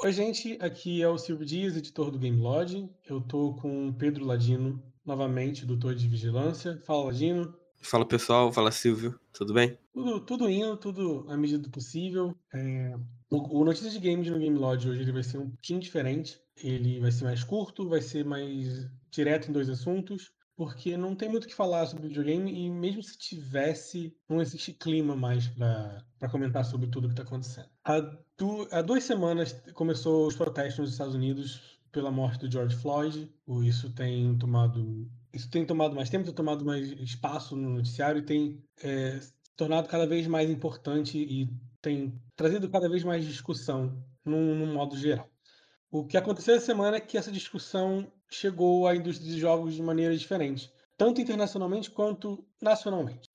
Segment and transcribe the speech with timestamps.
[0.00, 0.56] Oi, gente.
[0.60, 2.88] Aqui é o Silvio Dias, editor do Game Lodge.
[3.10, 6.80] Eu tô com o Pedro Ladino, novamente, doutor de vigilância.
[6.86, 7.52] Fala, Ladino.
[7.82, 9.76] Fala pessoal, fala Silvio, tudo bem?
[9.92, 12.32] Tudo, tudo indo, tudo à medida do possível.
[12.54, 12.94] É,
[13.28, 16.40] o, o Notícias de Games no Game Lodge hoje ele vai ser um pouquinho diferente.
[16.62, 21.28] Ele vai ser mais curto, vai ser mais direto em dois assuntos porque não tem
[21.28, 26.28] muito o que falar sobre videogame e mesmo se tivesse, não existe clima mais para
[26.32, 27.68] comentar sobre tudo o que está acontecendo.
[27.84, 28.00] Há,
[28.36, 33.32] du há duas semanas começou os protestos nos Estados Unidos pela morte do George Floyd.
[33.62, 38.24] Isso tem tomado isso tem tomado mais tempo, tem tomado mais espaço no noticiário e
[38.24, 41.48] tem é, se tornado cada vez mais importante e
[41.80, 45.30] tem trazido cada vez mais discussão num, num modo geral.
[45.88, 49.82] O que aconteceu essa semana é que essa discussão chegou à indústria de jogos de
[49.82, 53.30] maneiras diferentes, tanto internacionalmente quanto nacionalmente.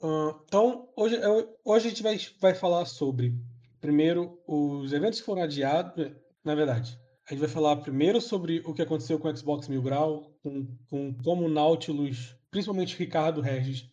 [0.00, 1.18] Uh, então, hoje,
[1.64, 3.34] hoje a gente vai, vai falar sobre,
[3.80, 6.12] primeiro, os eventos que foram adiados.
[6.44, 9.82] Na verdade, a gente vai falar primeiro sobre o que aconteceu com o Xbox Mil
[9.82, 13.88] Grau, com, com como o Nautilus, principalmente Ricardo Regis,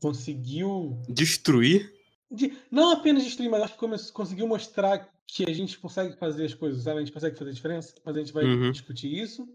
[0.00, 1.00] conseguiu.
[1.08, 1.92] Destruir?
[2.30, 6.54] De, não apenas destruir, mas acho que conseguiu mostrar que a gente consegue fazer as
[6.54, 6.98] coisas, sabe?
[6.98, 8.70] A gente consegue fazer a diferença, mas a gente vai uhum.
[8.70, 9.48] discutir isso.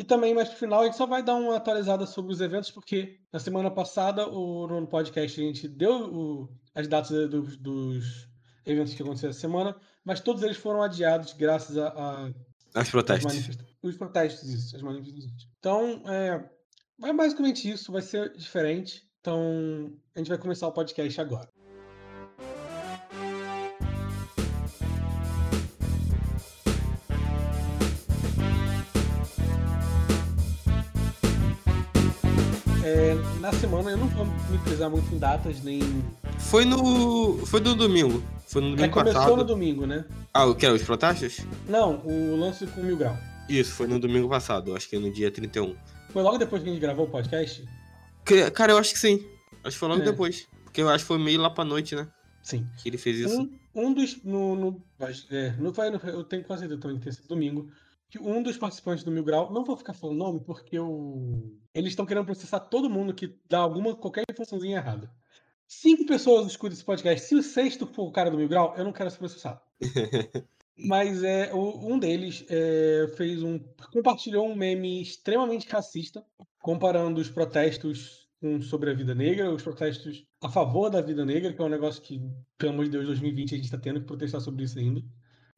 [0.00, 2.70] E também, mais pro final, a gente só vai dar uma atualizada sobre os eventos,
[2.70, 8.26] porque na semana passada, o, no podcast, a gente deu o, as datas dos, dos
[8.64, 11.88] eventos que aconteceram essa semana, mas todos eles foram adiados graças a.
[11.88, 12.30] a
[12.74, 13.58] as protestos.
[13.82, 15.46] Os protestos, isso, as manifestações.
[15.58, 16.48] Então, é,
[17.02, 19.06] é basicamente isso, vai ser diferente.
[19.20, 21.50] Então, a gente vai começar o podcast agora.
[33.50, 35.80] Na semana eu não vou me precisar muito em datas nem.
[36.38, 37.44] Foi no.
[37.46, 38.22] Foi no domingo.
[38.46, 39.36] Foi no domingo é, começou passado.
[39.36, 40.04] no domingo, né?
[40.32, 40.66] Ah, o que?
[40.66, 41.44] Os protestos?
[41.68, 43.16] Não, o lance com mil grau.
[43.48, 45.74] Isso, foi no domingo passado, acho que no dia 31.
[46.10, 47.64] Foi logo depois que a gente gravou o podcast?
[48.24, 49.26] Que, cara, eu acho que sim.
[49.64, 50.04] Acho que foi logo é.
[50.04, 50.46] depois.
[50.64, 52.06] Porque eu acho que foi meio lá pra noite, né?
[52.42, 52.66] Sim.
[52.78, 53.40] Que ele fez isso.
[53.74, 54.22] Um, um dos.
[54.22, 54.82] No, no,
[55.30, 55.72] é, no,
[56.04, 57.68] eu tenho quase certeza também que ter sido domingo
[58.10, 61.56] que um dos participantes do Mil Grau, não vou ficar falando nome porque eu...
[61.72, 65.10] eles estão querendo processar todo mundo que dá alguma qualquer informaçãozinha errada.
[65.66, 67.28] Cinco pessoas escutam esse podcast.
[67.28, 69.60] Se o sexto for o cara do Mil Grau, eu não quero ser processado.
[70.76, 73.60] Mas é, um deles é, fez um.
[73.92, 76.24] compartilhou um meme extremamente racista,
[76.60, 81.52] comparando os protestos com, sobre a vida negra, os protestos a favor da vida negra,
[81.52, 82.20] que é um negócio que,
[82.56, 85.02] pelo amor de Deus, 2020 a gente está tendo que protestar sobre isso ainda.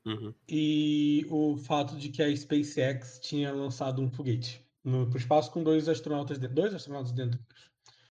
[0.04, 0.34] Uhum.
[0.48, 5.88] E o fato de que a SpaceX tinha lançado um foguete no espaço com dois
[5.88, 7.38] astronautas dentro, dois astronautas dentro.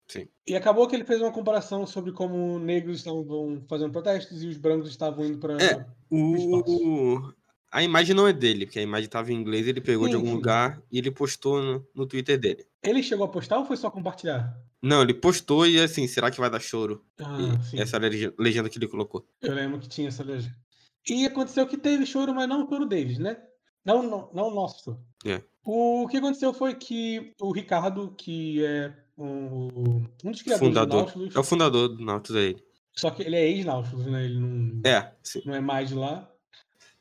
[0.08, 0.28] Sim.
[0.46, 4.56] E acabou que ele fez uma comparação sobre como negros estavam fazendo protestos e os
[4.56, 7.32] brancos estavam indo para é, o...
[7.72, 10.16] A imagem não é dele, porque a imagem estava em inglês, ele pegou sim, de
[10.16, 10.34] algum sim.
[10.34, 12.64] lugar e ele postou no, no Twitter dele.
[12.82, 14.56] Ele chegou a postar ou foi só compartilhar?
[14.80, 17.04] Não, ele postou e assim, será que vai dar choro?
[17.18, 19.28] Ah, essa legenda que ele colocou.
[19.42, 20.56] Eu lembro que tinha essa legenda.
[21.08, 23.36] E aconteceu que teve choro, mas não o choro deles, né?
[23.84, 24.98] Não, não, não o nosso.
[25.24, 25.40] É.
[25.64, 30.88] O que aconteceu foi que o Ricardo, que é um, um dos criadores fundador.
[30.88, 31.36] do Nautilus...
[31.36, 32.64] É o fundador do Nautilus, ele.
[32.92, 34.24] Só que ele é ex-Nautilus, né?
[34.24, 35.42] Ele não, é, sim.
[35.44, 36.28] não é mais de lá.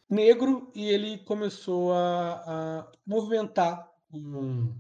[0.09, 4.73] Negro, e ele começou a, a movimentar um,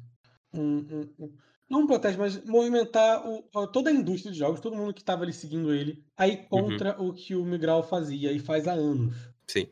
[0.53, 1.33] um, um,
[1.69, 5.23] não um protesto, mas movimentar o, toda a indústria de jogos, todo mundo que estava
[5.23, 6.45] ali seguindo ele, aí uhum.
[6.45, 7.09] contra uhum.
[7.09, 9.15] o que o Migral fazia, e faz há anos.
[9.47, 9.67] Sim.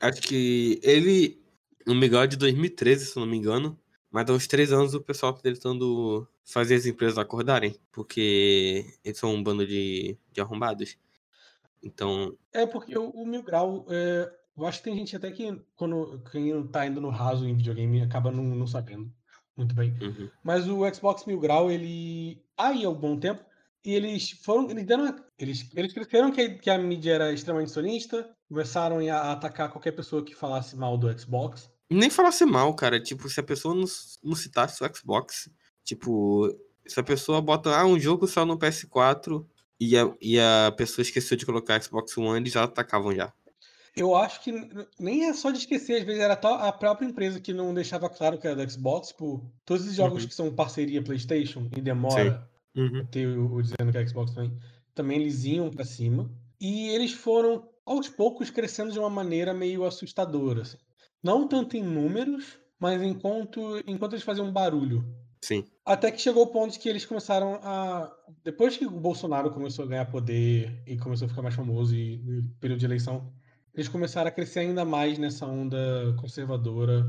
[0.00, 1.40] Acho que ele.
[1.86, 3.78] O Migral é de 2013, se não me engano.
[4.10, 7.76] Mas há uns três anos o pessoal tá tentando fazer as empresas acordarem.
[7.92, 10.98] Porque eles são um bando de, de arrombados.
[11.82, 12.36] Então.
[12.52, 13.86] É porque o, o Mil Grau.
[13.88, 17.54] É, eu acho que tem gente até que, quando quem tá indo no raso em
[17.54, 19.12] videogame, acaba não, não sabendo
[19.56, 19.96] muito bem.
[20.00, 20.28] Uhum.
[20.44, 22.42] Mas o Xbox Mil Grau, ele.
[22.56, 23.44] Aí há um bom tempo.
[23.84, 24.70] E eles foram.
[24.70, 25.16] Eles deram.
[25.38, 28.28] Eles, eles cresceram que, que a mídia era extremamente sonista.
[28.48, 31.70] Começaram a atacar qualquer pessoa que falasse mal do Xbox.
[31.90, 33.00] Nem falasse mal, cara.
[33.00, 33.84] Tipo, se a pessoa não,
[34.22, 35.48] não citasse o Xbox.
[35.84, 36.48] Tipo,
[36.86, 39.46] se a pessoa bota ah, um jogo só no PS4
[39.80, 43.32] e a, e a pessoa esqueceu de colocar Xbox One, eles já atacavam já.
[43.96, 44.52] Eu acho que
[45.00, 48.36] nem é só de esquecer, às vezes era a própria empresa que não deixava claro
[48.36, 50.28] que era do Xbox, por todos os jogos uhum.
[50.28, 52.46] que são parceria PlayStation e demora
[52.76, 53.06] uhum.
[53.06, 54.56] ter o, o, dizendo que é Xbox também,
[54.94, 56.30] também eles iam para cima.
[56.60, 60.62] E eles foram aos poucos crescendo de uma maneira meio assustadora.
[60.62, 60.76] Assim.
[61.22, 65.04] Não tanto em números, mas enquanto, enquanto eles faziam barulho.
[65.40, 65.64] Sim.
[65.84, 68.12] Até que chegou o ponto que eles começaram a.
[68.42, 72.18] Depois que o Bolsonaro começou a ganhar poder e começou a ficar mais famoso e
[72.18, 73.32] no período de eleição,
[73.76, 77.04] eles começaram a crescer ainda mais nessa onda conservadora,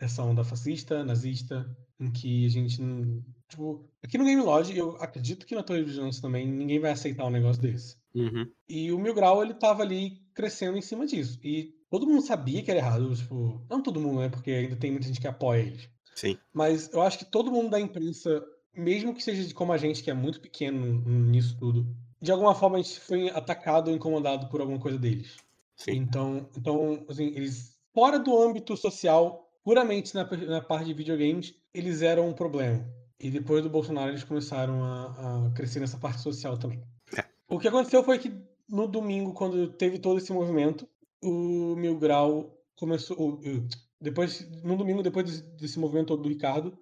[0.00, 1.64] essa onda fascista, nazista,
[2.00, 3.22] em que a gente não.
[3.48, 6.90] Tipo, aqui no Game Lodge, eu acredito que na Torre de Vigilância também, ninguém vai
[6.90, 7.96] aceitar um negócio desse.
[8.14, 8.50] Uhum.
[8.68, 11.38] E o Mil Grau, ele tava ali crescendo em cima disso.
[11.42, 14.28] E todo mundo sabia que era errado, tipo, não todo mundo, né?
[14.28, 15.88] Porque ainda tem muita gente que apoia eles.
[16.14, 16.36] Sim.
[16.52, 18.44] Mas eu acho que todo mundo da imprensa,
[18.74, 21.86] mesmo que seja de como a gente, que é muito pequeno nisso tudo,
[22.20, 25.36] de alguma forma a gente foi atacado ou incomodado por alguma coisa deles.
[25.78, 25.92] Sim.
[25.92, 32.02] Então, então assim, eles, fora do âmbito social, puramente na, na parte de videogames, eles
[32.02, 32.84] eram um problema.
[33.20, 36.80] E depois do Bolsonaro, eles começaram a, a crescer nessa parte social também.
[37.16, 37.24] É.
[37.48, 38.32] O que aconteceu foi que
[38.68, 40.86] no domingo, quando teve todo esse movimento,
[41.22, 43.16] o Mil Grau começou.
[43.18, 43.68] o- o-
[44.00, 46.78] Depois, no domingo, depois desse, desse movimento todo do Ricardo,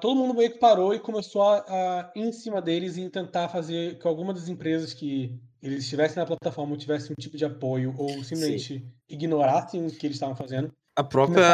[0.00, 3.48] todo mundo meio que parou e começou a, a ir em cima deles e tentar
[3.48, 7.94] fazer que alguma das empresas que eles estivessem na plataforma tivessem um tipo de apoio
[7.98, 10.72] ou simplesmente ignorassem o que eles estavam fazendo.
[10.96, 11.44] A própria.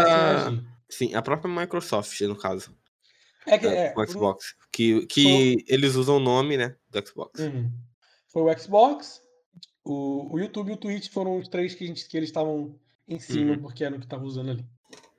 [0.88, 2.74] Sim, a própria Microsoft, no caso.
[3.46, 4.54] É que é, o Xbox.
[4.72, 6.76] Que, que eles usam o nome, né?
[6.90, 7.40] Do Xbox.
[7.40, 7.70] Uhum.
[8.28, 9.22] Foi o Xbox,
[9.84, 12.78] o, o YouTube e o Twitch foram os três que, gente, que eles estavam
[13.08, 13.60] em cima, Uhum.
[13.60, 14.66] porque era o que estavam usando ali.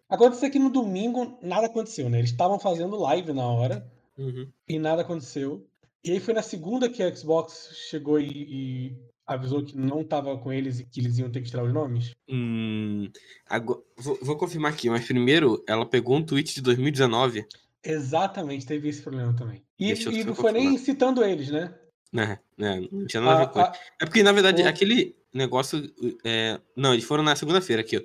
[0.10, 2.20] Aconteceu que no domingo nada aconteceu, né?
[2.20, 3.86] Eles estavam fazendo live na hora
[4.18, 4.48] Uhum.
[4.68, 5.66] e nada aconteceu.
[6.04, 10.38] E aí foi na segunda que a Xbox chegou e, e avisou que não estava
[10.38, 12.12] com eles e que eles iam ter que tirar os nomes.
[12.30, 13.10] Hum,
[13.46, 17.46] agora, vou, vou confirmar aqui, mas primeiro ela pegou um tweet de 2019.
[17.84, 19.62] Exatamente, teve esse problema também.
[19.78, 21.74] E, e não foi nem citando eles, né?
[22.12, 23.72] Né, né, não tinha nada a ver com a-
[24.02, 25.84] É porque, na verdade, o- aquele negócio.
[26.24, 28.02] é, Não, eles foram na segunda-feira aqui, ó.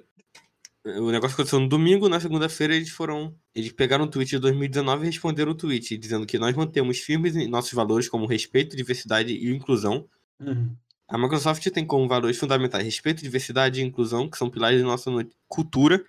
[0.84, 3.34] O negócio aconteceu no domingo, na segunda-feira eles foram.
[3.54, 7.36] Eles pegaram o tweet de 2019 e responderam o tweet, dizendo que nós mantemos firmes
[7.36, 10.08] em nossos valores como respeito, diversidade e inclusão.
[10.40, 10.74] Uhum.
[11.06, 15.08] A Microsoft tem como valores fundamentais respeito, diversidade e inclusão, que são pilares de nossa
[15.10, 16.04] no- cultura.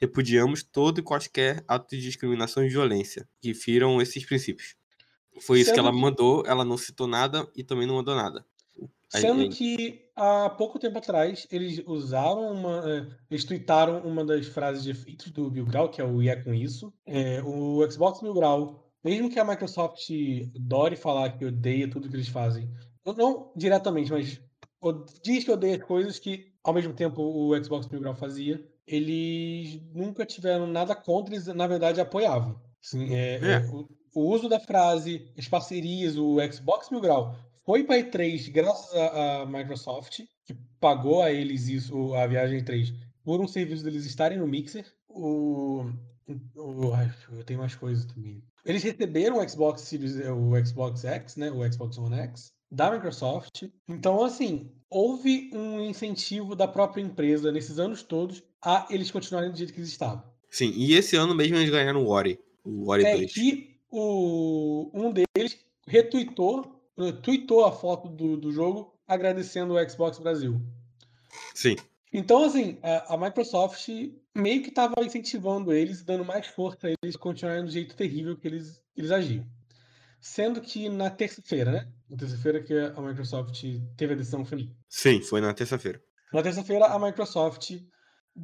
[0.00, 4.74] Repudiamos todo e quaisquer ato de discriminação e violência que firam esses princípios.
[5.40, 8.44] Foi isso que ela mandou, ela não citou nada e também não mandou nada.
[9.08, 12.82] Sendo aí- que há pouco tempo atrás eles usaram uma.
[12.88, 16.28] eh, Eles tweetaram uma das frases de efeitos do Bill Grau, que é o E
[16.28, 16.92] é com isso.
[17.06, 20.00] É, o Xbox Bill Grau, mesmo que a Microsoft
[20.56, 22.70] adore falar que odeia tudo que eles fazem,
[23.16, 24.40] não- diretamente, mas
[25.22, 30.26] diz que odeia coisas que ao mesmo tempo o Xbox Bill Grau fazia, eles nunca
[30.26, 32.60] tiveram nada contra, eles na verdade apoiavam.
[32.82, 33.52] Assim, é, É.
[33.54, 37.34] é, o, o uso da frase, as parcerias, o Xbox Mil Grau
[37.70, 43.40] foi para E3 graças à Microsoft, que pagou a eles isso, a viagem E3, por
[43.40, 44.84] um serviço deles estarem no Mixer.
[45.08, 45.84] O,
[46.56, 46.92] o-
[47.32, 48.42] eu tenho mais coisas também.
[48.64, 52.90] Eles receberam o Xbox Series, eh, o Xbox X, né, o Xbox One X, da
[52.90, 53.62] Microsoft.
[53.88, 59.56] Então, assim, houve um incentivo da própria empresa nesses anos todos a eles continuarem do
[59.56, 60.24] jeito que eles estavam.
[60.50, 62.36] Sim, e esse ano mesmo eles ganharam o Ori.
[62.64, 63.32] O Ori É 2.
[63.32, 65.56] que o, um deles
[65.86, 66.79] retweetou, eh,
[67.22, 70.60] tweetou a foto do, do jogo agradecendo o Xbox Brasil.
[71.54, 71.76] Sim.
[72.12, 73.88] Então, assim, a, a Microsoft
[74.34, 78.48] meio que estava incentivando eles, dando mais força a eles continuarem do jeito terrível que
[78.48, 79.46] eles, eles agiam.
[80.20, 81.88] Sendo que na terça-feira, né?
[82.08, 83.62] Na terça-feira que a Microsoft
[83.96, 84.66] teve a decisão final.
[84.88, 86.02] Sim, foi na terça-feira.
[86.32, 87.80] Na terça-feira, a Microsoft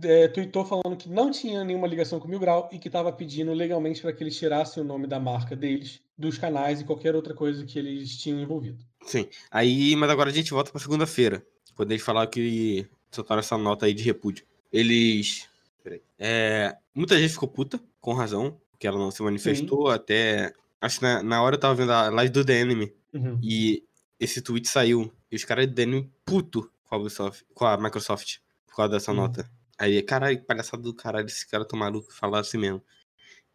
[0.02, 3.12] é, tweetou falando que não tinha nenhuma ligação com o Mil Grau e que estava
[3.12, 7.14] pedindo legalmente para que eles tirassem o nome da marca deles, dos canais e qualquer
[7.14, 8.84] outra coisa que eles tinham envolvido.
[9.04, 9.28] Sim.
[9.50, 11.44] Aí, mas agora a gente volta pra segunda-feira.
[11.74, 14.44] Quando eles falaram que soltaram essa nota aí de repúdio.
[14.72, 15.48] Eles.
[15.82, 16.00] Peraí.
[16.18, 19.88] É, muita gente ficou puta, com razão, porque ela não se manifestou.
[19.88, 20.52] Até.
[20.80, 23.38] Acho que na, na hora eu tava vendo a live do Enemy Uhum.
[23.42, 23.82] e
[24.20, 25.10] esse tweet saiu.
[25.30, 29.10] E os caras do Enemy puto com a, Ubisoft, com a Microsoft por causa dessa
[29.10, 29.18] Uhum.
[29.18, 29.50] nota.
[29.78, 32.82] Aí, caralho, palhaçada do caralho, esse cara tão maluco falar assim mesmo.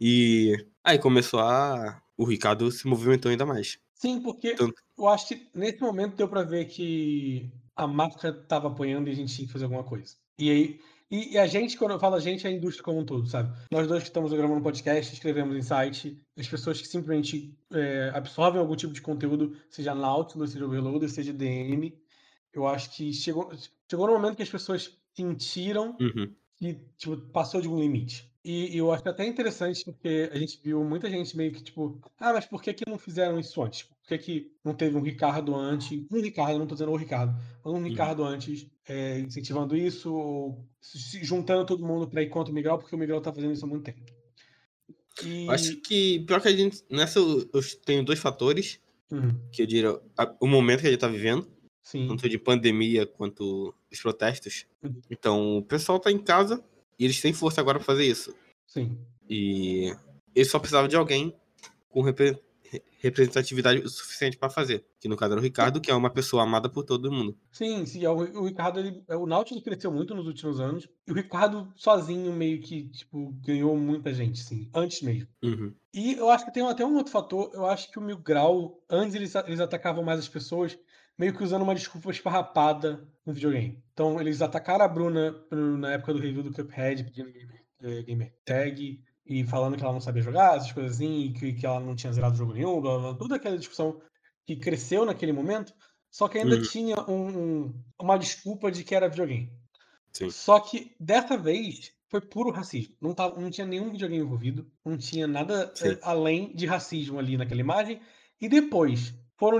[0.04, 2.02] E aí começou a.
[2.18, 3.78] O Ricardo se movimentou ainda mais.
[3.94, 8.68] Sim, porque Tanto- eu acho que nesse momento deu para ver que a marca estava
[8.68, 10.16] apoiando e a gente tinha que fazer alguma coisa.
[10.40, 10.80] E aí.
[11.10, 13.28] E, e a gente, quando eu falo a gente, é a indústria como um todo,
[13.28, 13.54] sabe?
[13.70, 18.12] Nós dois que estamos gravando um podcast, escrevemos em site, as pessoas que simplesmente é,
[18.16, 21.94] absorvem algum tipo de conteúdo, seja Nautilus, seja Overloader, seja DM,
[22.54, 23.52] eu acho que chegou,
[23.90, 26.34] chegou no momento que as pessoas sentiram Uhum.
[26.56, 28.31] que tipo, passou de um limite.
[28.44, 32.02] E, e eu acho até interessante porque a gente viu muita gente meio que tipo,
[32.20, 33.84] ah, mas por que, que não fizeram isso antes?
[33.84, 36.04] Por que, que não teve um Ricardo antes?
[36.12, 40.66] Um Ricardo, não tô dizendo o Ricardo, mas um Ricardo antes é, incentivando isso, ou
[40.82, 43.64] se juntando todo mundo para ir contra o Miguel, porque o Miguel tá fazendo isso
[43.64, 44.02] há muito tempo.
[45.24, 45.48] E...
[45.50, 46.84] Acho que, pior que a gente.
[46.90, 48.80] Nessa eu eu tenho dois fatores
[49.12, 49.38] Uhum.
[49.52, 50.00] que eu diria.
[50.18, 51.48] a- O momento que a gente tá vivendo.
[51.84, 52.08] Sim.
[52.08, 54.68] tanto de pandemia quanto os protestos.
[54.84, 55.02] Uhum.
[55.10, 56.64] Então, o pessoal tá em casa
[57.02, 58.32] e eles têm força agora pra fazer isso.
[58.68, 58.96] Sim.
[59.28, 59.92] E
[60.36, 61.34] eles só precisavam de alguém
[61.90, 62.40] com repre-
[62.70, 64.86] re- representatividade o suficiente pra fazer.
[65.00, 67.36] Que no caso era o Ricardo, que é uma pessoa amada por todo mundo.
[67.52, 68.06] Sim, sim.
[68.06, 70.88] O, o Ricardo, ele, o Nautilus cresceu muito nos últimos anos.
[71.08, 74.70] E o Ricardo, sozinho, meio que, tipo, ganhou muita gente, sim.
[74.74, 75.28] Antes mesmo.
[75.44, 75.74] Uhum.
[75.92, 77.50] E eu acho que tem até um outro fator.
[77.54, 80.78] Eu acho que o Mil Grau, antes eles, eles atacavam mais as pessoas,
[81.22, 83.84] meio que usando uma desculpa esfarrapada no videogame.
[83.94, 88.34] Então, eles atacaram a Bruna na época do review do Cuphead, pedindo gamer, eh, gamer
[88.44, 91.80] tag, e falando que ela não sabia jogar, essas coisas assim, e que, que ela
[91.80, 94.02] não tinha zerado jogo nenhum, blá, blá, blá, toda aquela discussão
[94.48, 95.72] que cresceu naquele momento,
[96.10, 96.62] só que ainda Uhum.
[96.64, 97.38] tinha um-
[97.68, 99.54] um- uma desculpa de que era videogame.
[100.12, 100.32] Sim.
[100.32, 102.96] Só que dessa vez foi puro racismo.
[103.00, 105.90] Não, tava, não tinha nenhum videogame envolvido, não tinha nada Sim.
[105.90, 108.02] eh, além de racismo ali naquela imagem.
[108.42, 109.60] E depois foram,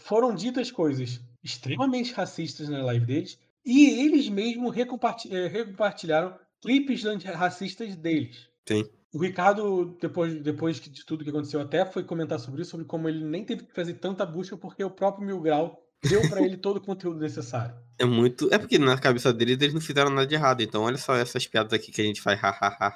[0.00, 7.94] foram ditas coisas extremamente racistas na live deles, e eles mesmos eh, recompartilharam clipes racistas
[7.94, 8.48] deles.
[8.66, 8.84] Sim.
[9.14, 13.08] O Ricardo, depois, depois de tudo que aconteceu, até foi comentar sobre isso, sobre como
[13.08, 16.56] ele nem teve que fazer tanta busca porque o próprio Mil Grau deu pra ele
[16.56, 17.74] todo o conteúdo necessário.
[17.98, 18.52] É muito.
[18.52, 20.60] É porque na cabeça deles eles não fizeram nada de errado.
[20.60, 22.40] Então, olha só essas piadas aqui que a gente faz.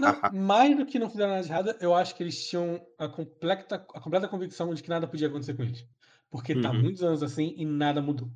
[0.01, 3.07] Não, mais do que não fizeram nada de errado, eu acho que eles tinham a
[3.07, 5.85] completa, a completa convicção de que nada podia acontecer com eles.
[6.35, 6.83] Porque tá Uhum.
[6.83, 8.29] muitos anos assim e nada mudou.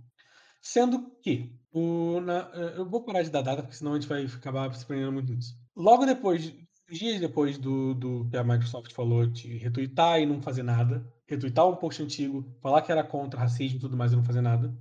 [0.62, 4.06] Sendo que, o, na- eh, eu vou parar de dar data, porque senão a gente
[4.08, 5.56] vai acabar se prendendo muito nisso.
[5.76, 6.54] Logo depois,
[6.88, 11.66] dias depois do, do que a Microsoft falou de retweetar e não fazer nada, retweetar
[11.68, 14.72] um post antigo, falar que era contra racismo e tudo mais e não fazer nada.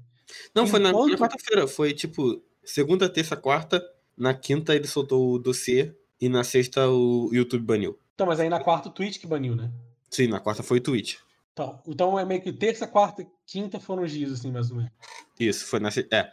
[0.53, 1.67] Não, foi na, na quarta-feira.
[1.67, 3.83] Foi tipo segunda, terça, quarta.
[4.15, 5.91] Na quinta ele soltou o dossiê.
[6.21, 7.97] E na sexta o YouTube baniu.
[8.13, 9.71] Então, mas aí na quarta o Twitch que baniu, né?
[10.09, 11.19] Sim, na quarta foi o tweet.
[11.57, 14.91] Então, então é meio que terça, quarta quinta foram os dias, assim, mais ou menos.
[15.39, 15.89] Isso, foi na.
[15.89, 16.31] É.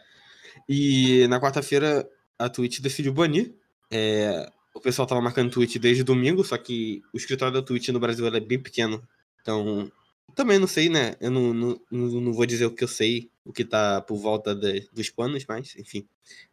[0.69, 3.55] E na quarta-feira a Twitch decidiu banir.
[3.89, 7.99] É, o pessoal tava marcando Twitch desde domingo, só que o escritório da Twitch no
[7.99, 9.01] Brasil é bem pequeno.
[9.41, 9.91] Então,
[10.33, 11.15] também não sei, né?
[11.19, 14.55] Eu não, não, não vou dizer o que eu sei, o que tá por volta
[14.55, 16.07] de- dos panos, mas, enfim.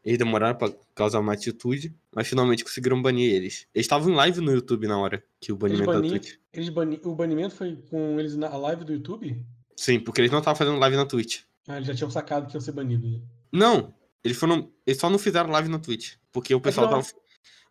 [0.05, 3.67] Eles demoraram pra causar uma atitude, mas finalmente conseguiram banir eles.
[3.75, 6.35] Eles estavam em live no YouTube na hora que o Eles banimento da Twitch.
[6.53, 9.43] eles bani, o banimento foi com eles na live do YouTube?
[9.77, 11.41] Sim, porque eles não estavam fazendo live na Twitch.
[11.67, 13.11] Ah, eles já tinham sacado que iam ser banidos.
[13.11, 13.21] Né?
[13.53, 14.71] Não, eles foram.
[14.87, 16.15] Eles só não fizeram live na Twitch.
[16.31, 17.09] Porque o pessoal não- tava.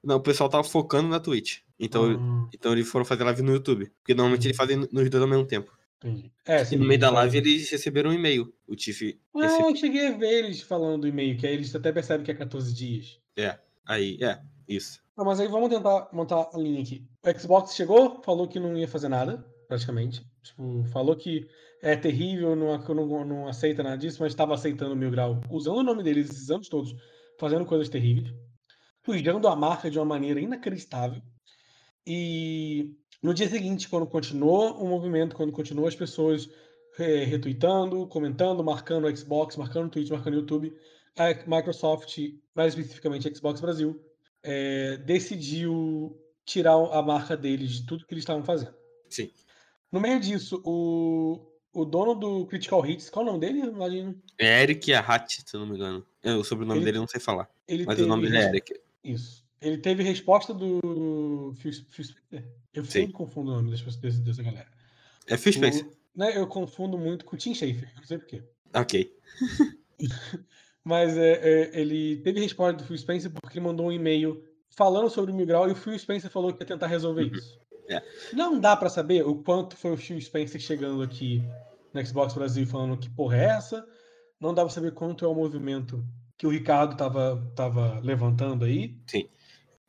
[0.04, 1.60] Não, o pessoal tava focando na Twitch.
[1.80, 3.92] Então, Ah, então eles foram fazer live no YouTube.
[4.02, 4.48] Porque normalmente Uhum.
[4.48, 5.72] eles fazem nos dois ao mesmo tempo.
[6.04, 6.32] Entendi.
[6.46, 8.54] É, E no meio da live eles receberam um e-mail.
[8.68, 9.20] O Tiff.
[9.36, 9.62] Ah, Esse...
[9.62, 12.36] eu cheguei a ver eles falando do e-mail, que aí eles até percebem que é
[12.36, 13.20] 14 dias.
[13.86, 15.02] Aí, é, isso.
[15.18, 17.06] Não, mas aí vamos tentar montar a linha aqui.
[17.26, 20.26] O Xbox chegou, falou que não ia fazer nada, praticamente.
[20.42, 21.48] Tipo, falou que
[21.82, 25.78] é terrível, não, não, não aceita nada disso, mas estava aceitando o Mil Grau, usando
[25.78, 26.96] o nome deles esses anos todos,
[27.40, 28.34] fazendo coisas terríveis,
[29.04, 31.22] cuidando a marca de uma maneira inacreditável.
[32.06, 36.50] E no dia seguinte, quando continuou o movimento, quando continuou as pessoas
[36.98, 40.76] eh, retweetando, comentando, marcando o Xbox, marcando o Twitch, marcando o YouTube,
[41.18, 42.18] a Microsoft,
[42.56, 44.02] mais especificamente a Xbox Brasil,
[44.44, 48.74] eh, decidiu tirar a marca deles de tudo que eles estavam fazendo.
[49.10, 49.30] Sim.
[49.92, 54.22] No meio disso, o, o dono do Critical Hits, qual é o nome dele, Ladino?
[54.38, 56.06] É Eric Arhat, se eu não me engano.
[56.24, 57.50] É, o sobrenome Ele- dele eu não sei falar.
[57.86, 58.80] Mas o nome dele é Eric.
[59.04, 59.41] Isso.
[59.62, 61.54] Ele teve resposta do.
[62.74, 62.92] Eu Sim.
[62.92, 64.68] sempre confundo o nome das pessoas, dessa galera.
[65.28, 65.88] É Phil Spencer.
[66.16, 68.44] Né, eu confundo muito com o Tim Schafer, não sei porquê.
[68.74, 69.14] Ok.
[70.84, 71.34] Mas é,
[71.74, 75.36] é, ele teve resposta do Phil Spencer porque ele mandou um e-mail falando sobre o
[75.36, 77.32] Mil Grau e o Phil Spencer falou que ia tentar resolver Uhum.
[77.34, 77.60] isso.
[77.88, 78.02] É.
[78.34, 81.44] Não dá pra saber o quanto foi o Phil Spencer chegando aqui
[81.94, 83.86] no Xbox Brasil falando que porra é essa.
[84.40, 86.04] Não dá pra saber quanto é o movimento
[86.38, 88.98] que o Ricardo tava, tava levantando aí.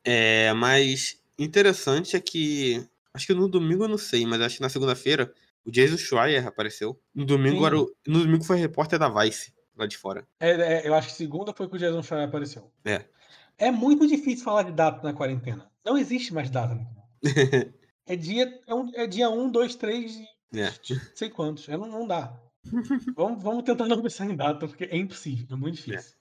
[0.05, 2.85] É, mas interessante é que.
[3.13, 5.31] Acho que no domingo eu não sei, mas acho que na segunda-feira
[5.65, 6.99] o Jason Schreier apareceu.
[7.13, 7.65] No domingo, Sim.
[7.65, 10.27] era o, no domingo foi repórter da Vice, lá de fora.
[10.39, 12.71] É, é, eu acho que segunda foi que o Jason Schreier apareceu.
[12.83, 13.05] É.
[13.57, 15.71] É muito difícil falar de data na quarentena.
[15.85, 16.77] Não existe mais data.
[18.05, 20.15] É dia, é, um, é dia 1, 2, 3
[20.51, 20.73] e É.
[21.15, 21.69] sei quantos.
[21.69, 22.37] É, não, não dá.
[23.15, 26.13] vamos, vamos tentar não pensar em data, porque é impossível, é muito difícil.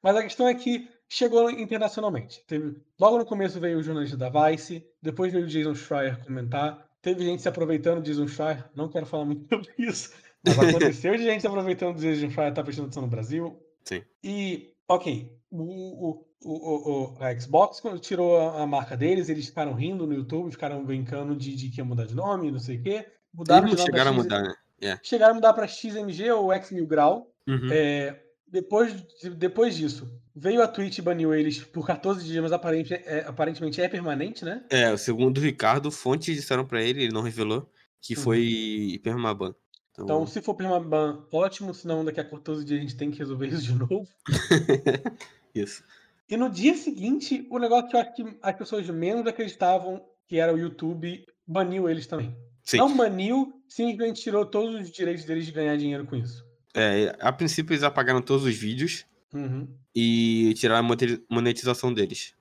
[0.00, 2.42] Mas a questão é que chegou internacionalmente.
[2.46, 6.86] Teve, logo no começo veio o jornalista da Vice, depois veio o Jason Schreier comentar.
[7.00, 10.12] Teve gente se aproveitando do Jason Schreier, não quero falar muito sobre isso,
[10.44, 13.62] mas aconteceu de gente se aproveitando do Jason Schreier estar prestando atenção no Brasil.
[13.84, 14.02] Sim.
[14.22, 19.72] E, ok, o, o, o, a Xbox, quando tirou a, a marca deles, eles ficaram
[19.72, 22.82] rindo no YouTube, ficaram brincando de, de que ia mudar de nome, não sei o
[22.82, 23.06] quê.
[23.32, 24.98] Mudaram Eles de nome pra chegaram a mudar, né?
[25.02, 27.30] Chegaram a mudar para XMG ou X Mil Grau.
[27.46, 27.68] Uhum.
[27.70, 28.92] É, depois,
[29.36, 33.80] depois disso, veio a Twitch e baniu eles por 14 dias, mas aparente, é, aparentemente
[33.80, 34.62] é permanente, né?
[34.68, 37.68] É, segundo o Ricardo, fontes disseram pra ele, ele não revelou,
[38.02, 38.20] que Uhum.
[38.22, 39.54] foi permaban.
[39.92, 43.18] Então, Então, se for permaban, ótimo, senão daqui a 14 dias a gente tem que
[43.18, 44.06] resolver isso de novo.
[45.54, 45.82] isso.
[46.28, 50.38] E no dia seguinte, o negócio que eu acho que as pessoas menos acreditavam, que
[50.38, 52.36] era o YouTube, baniu eles também.
[52.62, 52.78] Sim.
[52.78, 56.44] Não baniu, simplesmente tirou todos os direitos deles de ganhar dinheiro com isso.
[56.74, 59.68] É, a princípio eles apagaram todos os vídeos Uhum.
[59.94, 60.96] e tiraram a
[61.30, 62.34] monetização deles.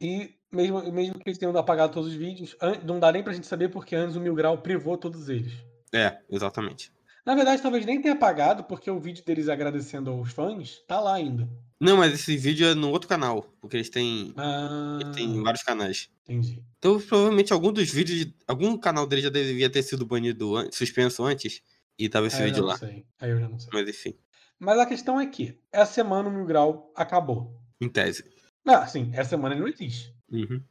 [0.00, 3.46] E mesmo, mesmo que eles tenham apagado todos os vídeos, não dá nem pra gente
[3.46, 5.52] saber porque antes o Mil Grau privou todos eles.
[5.92, 6.90] É, exatamente.
[7.26, 11.14] Na verdade, talvez nem tenha apagado, porque o vídeo deles agradecendo aos fãs tá lá
[11.14, 11.46] ainda.
[11.78, 15.62] Não, mas esse vídeo é no outro canal, porque eles têm, Ah, eles têm vários
[15.62, 16.08] canais.
[16.24, 16.62] entendi.
[16.78, 20.70] Então, provavelmente, algum dos vídeos, de- algum canal dele já devia ter sido banido, an-
[20.72, 21.62] suspenso antes,
[21.98, 22.78] e tava esse já vídeo não lá.
[22.78, 23.04] sei.
[23.20, 23.68] Aí eu já não sei.
[23.72, 24.14] Mas enfim,
[24.60, 27.58] Mas a questão é que essa semana o Mil Grau acabou.
[27.80, 28.24] em tese.
[28.66, 30.14] Ah, sim, essa semana ele não existe.
[30.30, 30.62] Uhum.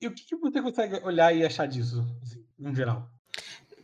[0.00, 3.10] E o que, que você consegue olhar e achar disso, assim, no geral?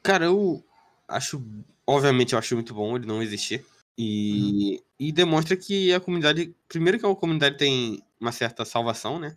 [0.02, 0.64] Cara, eu
[1.08, 1.44] acho.
[1.86, 3.64] Obviamente, eu acho muito bom ele não existir.
[3.96, 6.54] E, e demonstra que a comunidade.
[6.68, 9.36] Primeiro, que a comunidade tem uma certa salvação, né?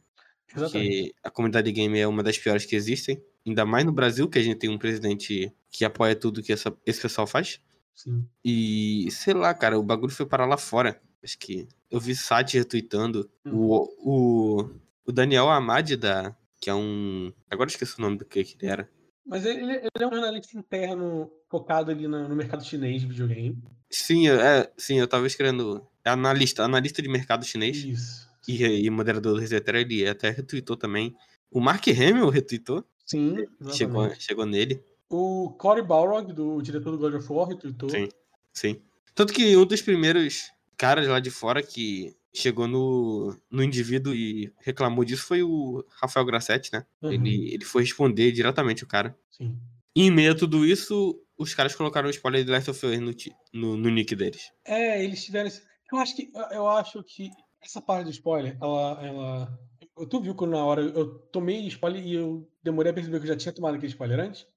[0.56, 0.90] Exatamente.
[0.90, 3.20] Porque a comunidade game é uma das piores que existem.
[3.46, 6.76] Ainda mais no Brasil, que a gente tem um presidente que apoia tudo que essa-
[6.86, 7.60] esse pessoal faz.
[7.94, 8.26] Sim.
[8.44, 11.02] E sei lá, cara, o bagulho foi parar lá fora.
[11.24, 13.30] Acho que eu vi Sati retweetando.
[13.46, 14.70] O, o,
[15.06, 17.32] o Daniel Amadi, da, que é um.
[17.50, 18.90] Agora eu esqueci o nome do que, que ele era.
[19.26, 23.58] Mas ele, ele é um jornalista interno focado ali no, no mercado chinês de videogame.
[23.90, 25.86] Sim, eu- é, sim, eu tava escrevendo.
[26.04, 28.30] É analista, analista de mercado chinês Isso.
[28.48, 31.16] e, e moderador do Resetera, ele até retweetou também.
[31.52, 34.84] O Mark Hamill retweetou, Sim, chegou, chegou nele.
[35.12, 37.90] O Cory Balrog, do diretor do God of War, retweetou.
[37.90, 38.10] Sim.
[38.54, 38.82] Sim.
[39.14, 44.54] Tanto que um dos primeiros caras lá de fora que chegou no, no indivíduo e
[44.60, 46.86] reclamou disso foi o Rafael Grassetti, né?
[47.02, 49.18] Uhum, Ele, ele foi responder diretamente o cara.
[49.30, 49.58] Sim.
[49.94, 53.00] E em meio a tudo isso, os caras colocaram o spoiler de Last of Us
[53.00, 53.12] no,
[53.54, 54.50] no, no nick deles.
[54.66, 55.62] É, eles tiveram esse...
[55.92, 57.30] Eu acho que, eu acho que
[57.62, 59.60] essa parte do spoiler, ela, ela...
[59.98, 63.26] Eu- Tu viu quando na hora eu tomei spoiler e eu demorei a perceber que
[63.26, 64.48] eu já tinha tomado aquele spoiler antes?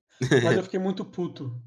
[0.41, 1.61] Mas eu fiquei muito puto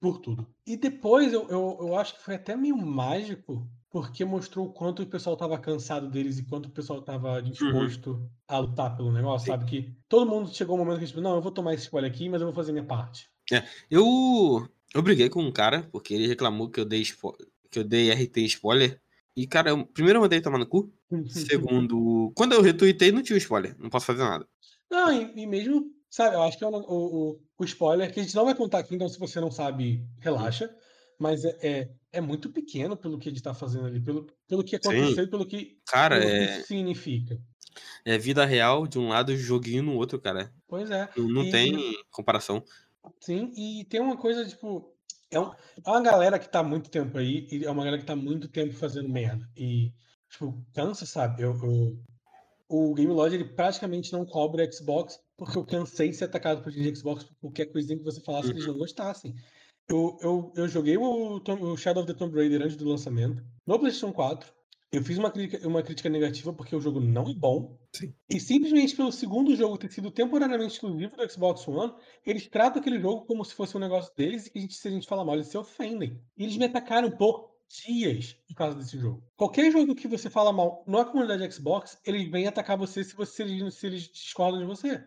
[0.00, 0.48] por tudo.
[0.66, 5.02] E depois eu, eu, eu acho que foi até meio mágico, porque mostrou o quanto
[5.02, 9.48] o pessoal tava cansado deles e quanto o pessoal tava disposto a lutar pelo negócio,
[9.48, 9.66] sabe?
[9.66, 12.28] Que todo mundo chegou um momento que tipo, não, eu vou tomar esse spoiler aqui,
[12.28, 13.28] mas eu vou fazer minha parte.
[13.90, 17.36] Eu, eu briguei com um cara, porque ele reclamou que eu dei, spo-
[17.70, 19.00] que eu dei RT spoiler.
[19.36, 20.92] E, cara, eu- primeiro eu mandei tomar no cu.
[21.28, 23.76] Segundo, quando eu retuitei, não tinha spoiler.
[23.78, 24.46] Não posso fazer nada.
[24.90, 28.22] Não, e, e mesmo, sabe, eu acho que é o, o, o spoiler, que a
[28.22, 30.74] gente não vai contar aqui, então se você não sabe, relaxa.
[31.18, 34.64] Mas é, é, é muito pequeno pelo que a gente tá fazendo ali, pelo, pelo
[34.64, 37.38] que aconteceu e pelo que, Cara, pelo que é, isso significa.
[38.06, 40.50] é vida real de um lado, joguinho no outro, cara.
[40.66, 41.10] Pois é.
[41.16, 42.64] Não, não E- tem comparação.
[43.20, 44.94] Sim, e tem uma coisa, tipo,
[45.30, 48.06] é, um- é uma galera que tá muito tempo aí, e é uma galera que
[48.06, 49.46] tá muito tempo fazendo merda.
[49.54, 49.92] E,
[50.30, 51.42] tipo, cansa, sabe?
[51.42, 51.98] Eu, eu-
[52.68, 56.70] o Game Lodge, ele praticamente não cobra Xbox, porque eu cansei de ser atacado por
[56.70, 59.34] de Xbox por qualquer coisinha que você falasse que eles não gostassem.
[59.88, 63.42] Eu, eu, eu joguei o, Tom- o Shadow of the Tomb Raider antes do lançamento,
[63.66, 64.52] no PlayStation 4.
[64.92, 67.78] Eu fiz uma crítica, uma crítica negativa porque o jogo não é bom.
[67.94, 68.12] Sim.
[68.28, 71.92] E simplesmente pelo segundo jogo ter sido temporariamente exclusivo do Xbox One,
[72.26, 74.88] eles tratam aquele jogo como se fosse um negócio deles e que a gente, se
[74.88, 76.20] a gente falar mal, eles se ofendem.
[76.36, 77.50] E eles me atacaram por
[77.86, 79.22] dias por causa desse jogo.
[79.36, 83.70] Qualquer jogo que você fala mal na comunidade Xbox, eles vêm atacar você se, você,
[83.70, 85.04] se eles discordam de você.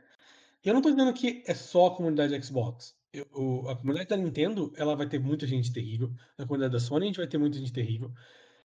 [0.63, 2.95] Eu não tô dizendo que é só a comunidade Xbox.
[3.13, 6.11] Eu- a comunidade da Nintendo, ela vai ter muita gente terrível.
[6.37, 8.11] Na comunidade da Sony, a gente vai ter muita gente terrível.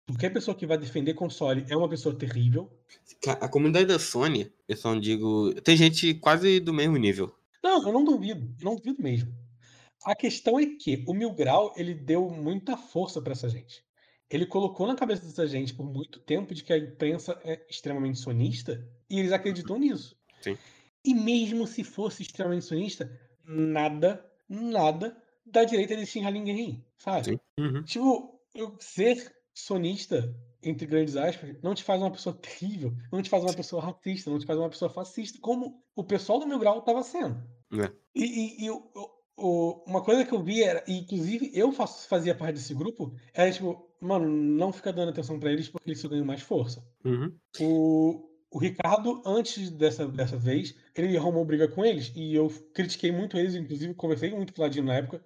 [0.07, 2.69] Qualquer pessoa que vai defender console é uma pessoa terrível.
[3.41, 5.55] A comunidade da Sony, eu só não digo.
[5.63, 7.33] Tem gente quase do mesmo nível.
[7.63, 8.53] Não, eu não duvido.
[8.59, 9.33] Eu não duvido mesmo.
[10.05, 13.85] A questão é que o Mil Grau, ele deu muita força pra essa gente.
[14.29, 18.19] Ele colocou na cabeça dessa gente por muito tempo de que a imprensa é extremamente
[18.19, 20.17] sonista e eles acreditam nisso.
[20.41, 20.57] Sim.
[21.05, 23.11] E mesmo se fosse extremamente sonista,
[23.45, 27.41] nada, nada da direita de xingar ninguém, sabe?
[27.59, 27.83] Uhum.
[27.83, 33.29] Tipo, eu ser sonista, entre grandes aspas, não te faz uma pessoa terrível, não te
[33.29, 36.59] faz uma pessoa racista, não te faz uma pessoa fascista, como o pessoal do meu
[36.59, 37.43] grau estava sendo.
[37.73, 37.91] É.
[38.15, 38.88] E, e- e o-
[39.37, 43.12] o- uma coisa que eu vi era, e inclusive eu faço- fazia parte desse grupo,
[43.35, 46.87] era tipo, mano, não fica dando atenção pra eles porque eles só ganham mais força.
[47.05, 47.35] Uhum.
[47.61, 53.11] O, o Ricardo, antes dessa, dessa vez, ele arrumou briga com eles e eu critiquei
[53.11, 55.25] muito eles, inclusive conversei muito com o Ladino na época,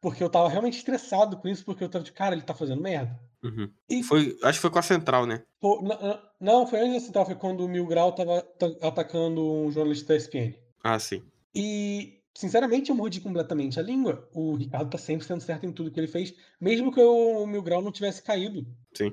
[0.00, 2.82] porque eu tava realmente estressado com isso, porque eu tava de cara, ele tá fazendo
[2.82, 3.18] merda.
[3.44, 3.70] Uhum.
[3.88, 5.42] E- Foi, acho que foi com a Central, né?
[5.60, 8.88] Pô, n- n- Não, foi antes da Central, foi quando o Mil Grau tava ta-
[8.88, 10.54] atacando um jornalista da ESPN.
[10.82, 11.22] Ah, sim.
[11.54, 14.28] E, sinceramente, eu mordi completamente a língua.
[14.34, 17.62] O Ricardo tá sempre sendo certo em tudo que ele fez, mesmo que o Mil
[17.62, 18.66] Grau não tivesse caído.
[18.96, 19.12] Sim.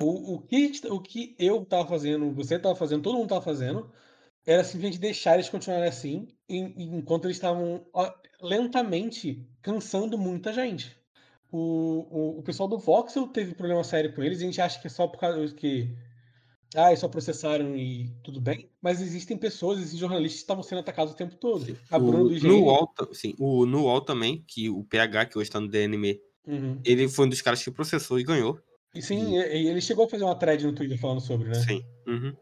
[0.00, 3.42] O, o, que, gente- o que eu tava fazendo, você tava fazendo, todo mundo tava
[3.42, 3.90] fazendo,
[4.46, 7.86] era simplesmente deixar eles continuarem assim, enquanto eles estavam
[8.40, 10.96] lentamente cansando muita gente.
[11.50, 11.58] O,
[12.10, 14.90] o, o pessoal do Voxel teve problema sério com eles, a gente acha que é
[14.90, 15.94] só por causa que.
[16.74, 18.70] Ah, eles só processaram e tudo bem.
[18.80, 21.76] Mas existem pessoas, existem jornalistas que estavam sendo atacados o tempo todo.
[21.90, 22.64] A Bruna O, no.
[22.64, 26.80] UOL, sim, o, também, que o PH, que hoje tá no DNM, Uhum.
[26.84, 28.58] ele foi um dos caras que processou e ganhou.
[28.94, 31.54] E sim, e- ele chegou a fazer uma thread no Twitter falando sobre, né?
[31.54, 31.82] Sim.
[32.06, 32.36] Uhum.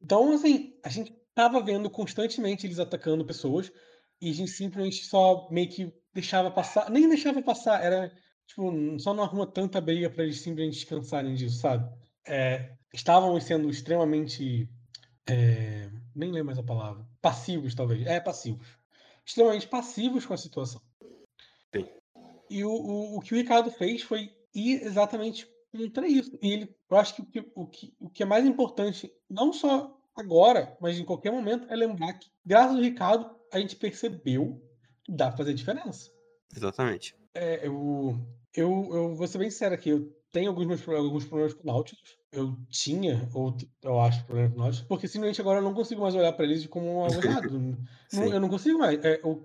[0.00, 3.72] Então, assim, a gente tava vendo constantemente eles atacando pessoas
[4.20, 6.90] e a gente simplesmente só meio que deixava passar.
[6.90, 8.12] Nem deixava passar, era
[8.46, 11.90] tipo, só não arruma tanta briga pra eles simplesmente descansarem disso, sabe?
[12.26, 14.68] É, estavam sendo extremamente.
[15.26, 17.06] é, nem lembro mais a palavra.
[17.20, 18.06] Passivos, talvez.
[18.06, 18.66] É, passivos.
[19.24, 20.82] Extremamente passivos com a situação.
[21.74, 21.88] Sim.
[22.50, 26.38] E o, o, o que o Ricardo fez foi ir exatamente contra isso.
[26.42, 29.52] E ele, eu acho que o que, o que o que é mais importante, não
[29.52, 34.62] só agora, mas em qualquer momento, é lembrar que, graças ao Ricardo, a gente percebeu
[35.04, 36.10] que dá pra fazer diferença.
[36.54, 37.16] Exatamente.
[37.34, 38.18] É, eu,
[38.54, 41.72] eu, eu vou ser bem sincero aqui, eu tenho alguns, meus, alguns problemas com o
[41.72, 42.16] Nautilus.
[42.30, 46.00] Eu tinha, ou eu acho, problemas com o Nautilus, porque simplesmente agora eu não consigo
[46.02, 47.76] mais olhar para eles como algo errado.
[48.12, 49.02] Não- eu não consigo mais.
[49.04, 49.42] É, o,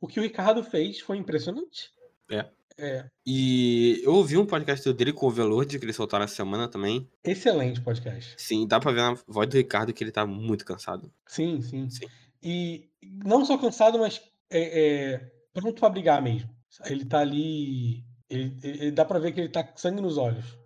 [0.00, 1.92] o que o Ricardo fez foi impressionante.
[2.30, 2.48] É.
[2.80, 6.66] É, E eu ouvi um podcast dele com o Overlord, que eles soltaram essa semana
[6.66, 7.08] também.
[7.22, 8.34] excelente podcast.
[8.38, 11.12] Sim, dá pra ver na voz do Ricardo que ele tá muito cansado.
[11.26, 11.88] Sim, sim.
[11.90, 12.06] Sim.
[12.42, 12.88] E
[13.24, 16.48] não só cansado, mas é, é, pronto pra brigar mesmo.
[16.86, 18.02] Ele tá ali.
[18.28, 20.58] Ele, ele- ele- dá pra ver que ele tá com sangue nos olhos.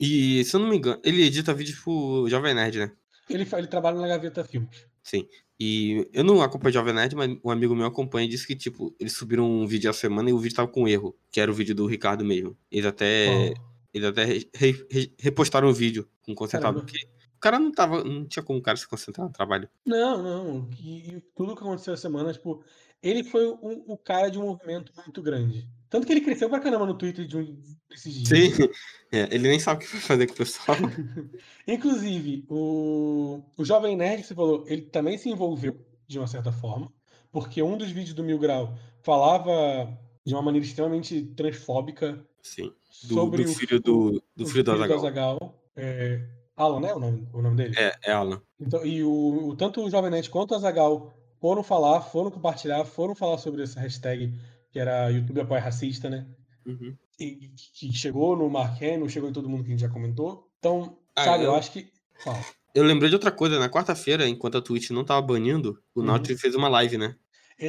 [0.00, 2.92] E, se eu não me engano, ele edita vídeos pro Jovem Nerd, né?
[3.28, 4.86] Ele, ele trabalha na Gaveta Filmes.
[5.08, 5.26] Sim.
[5.58, 8.94] E eu não acompanho Jovem Nerd, mas um amigo meu acompanha e disse que, tipo,
[9.00, 11.54] eles subiram um vídeo a semana e o vídeo tava com erro, que era o
[11.54, 12.56] vídeo do Ricardo mesmo.
[12.70, 13.66] Eles até, Qual?
[13.94, 16.92] eles até re- re- re- repostaram o vídeo com concentrado, Caramba.
[16.92, 19.68] porque o cara não tava, não tinha como o cara se concentrar no trabalho.
[19.84, 20.70] Não, não.
[20.78, 22.62] E, e tudo que aconteceu essa semana, tipo,
[23.02, 25.66] ele foi o, o cara de um movimento muito grande.
[25.90, 27.56] Tanto que ele cresceu pra caramba no Twitter de um,
[27.88, 28.54] desses dias.
[28.54, 28.68] Sim.
[29.10, 30.76] É, ele nem sabe o que vai fazer com o pessoal.
[31.66, 36.52] Inclusive, o, o Jovem Nerd, que você falou, ele também se envolveu de uma certa
[36.52, 36.92] forma,
[37.32, 39.88] porque um dos vídeos do Mil Grau falava
[40.26, 42.70] de uma maneira extremamente transfóbica Sim.
[43.04, 44.98] Do, sobre do o filho do, do o filho do Azaghal.
[44.98, 45.62] Azaghal.
[45.74, 46.20] É,
[46.54, 46.92] Alan, né?
[46.92, 47.74] O nome, o nome dele?
[47.78, 48.42] É, é Alan.
[48.60, 52.84] Então, e o, o- tanto o Jovem Nerd quanto o Azagal foram falar, foram compartilhar,
[52.84, 54.34] foram falar sobre essa hashtag
[54.70, 56.26] que era YouTube apoia racista, né?
[56.66, 56.96] Uhum.
[57.18, 60.48] E que chegou no Mark Hamill, chegou em todo mundo que a gente já comentou.
[60.58, 61.90] Então, Ah, sabe, eu eu- acho que.
[62.22, 62.44] Fala.
[62.74, 66.06] Eu lembrei de outra coisa, na quarta-feira, enquanto a Twitch não tava banindo, o Uhum.
[66.06, 67.16] Nautilus fez uma live, né?
[67.58, 67.68] É,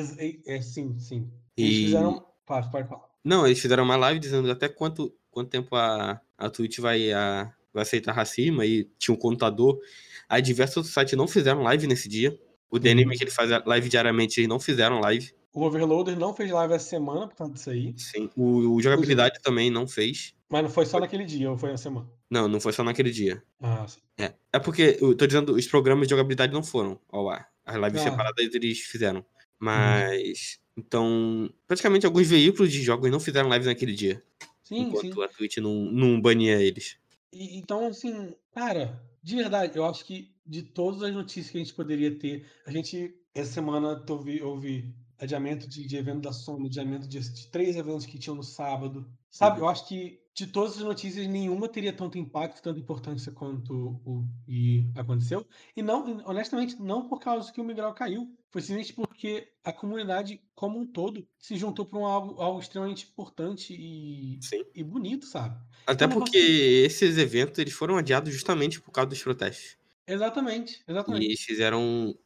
[0.55, 1.31] é, sim, sim.
[1.57, 2.25] Eles E- fizeram.
[2.45, 3.05] Pode, pode falar.
[3.23, 7.51] Não, eles fizeram uma live dizendo até quanto, quanto tempo a, a Twitch vai, a,
[7.73, 9.79] vai aceitar racismo, aí tinha um contador.
[10.27, 12.37] Aí diversos sites não fizeram live nesse dia.
[12.69, 13.17] O DNM, Uhum.
[13.17, 15.33] que ele faz live diariamente, eles não fizeram live.
[15.53, 18.29] O Overloader não fez live essa semana por causa disso aí, Sim.
[18.35, 20.33] O, o Jogabilidade também não fez.
[20.49, 22.07] mas não foi só naquele dia, ou foi na semana.
[22.29, 23.41] Não, não foi só naquele dia.
[23.59, 23.99] Ah, sim.
[24.17, 27.49] É, é porque, eu tô dizendo, os programas de jogabilidade não foram ao ar.
[27.65, 28.03] As lives Ah.
[28.03, 29.25] separadas eles fizeram.
[29.59, 34.23] Mas, então, praticamente alguns veículos de jogos não fizeram lives naquele dia.
[34.63, 35.23] Sim, enquanto sim.
[35.23, 36.97] a Twitch não, não bania eles.
[37.33, 41.61] E- então, assim, cara, de verdade, eu acho que de todas as notícias que a
[41.61, 44.03] gente poderia ter, a gente, essa semana,
[44.43, 48.43] houve adiamento de, de evento da Sony, adiamento de, de três eventos que tinham no
[48.43, 49.11] sábado.
[49.29, 49.61] Sabe, Uhum.
[49.61, 54.25] eu acho que de todas as notícias, nenhuma teria tanto impacto, tanta importância quanto o
[54.45, 55.45] que aconteceu.
[55.75, 58.33] E não, honestamente, não por causa que o Migral caiu.
[58.51, 63.07] Foi simplesmente porque a comunidade como um todo se juntou para um algo, algo extremamente
[63.09, 64.63] importante e, Sim.
[64.73, 65.59] e bonito, sabe?
[65.85, 69.77] Até Então, porque esses eventos eles foram adiados justamente por causa dos protestos.
[70.05, 71.25] Exatamente, E exatamente.
[71.25, 71.81] eles fizeram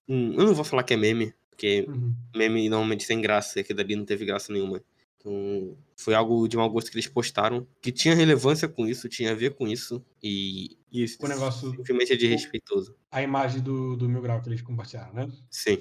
[0.08, 0.34] um.
[0.34, 2.13] Eu não vou falar que é meme, porque Uhum.
[2.36, 4.84] meme normalmente tem graça, e aquilo dali não teve graça nenhuma.
[5.17, 9.32] Então, foi algo de mau gosto que eles postaram, que tinha relevância com isso, tinha
[9.32, 12.93] a ver com isso, e, e O negócio- simplesmente é desrespeitoso.
[13.10, 15.32] A imagem do, do Mil Grau que eles compartilharam, né?
[15.49, 15.78] Sim.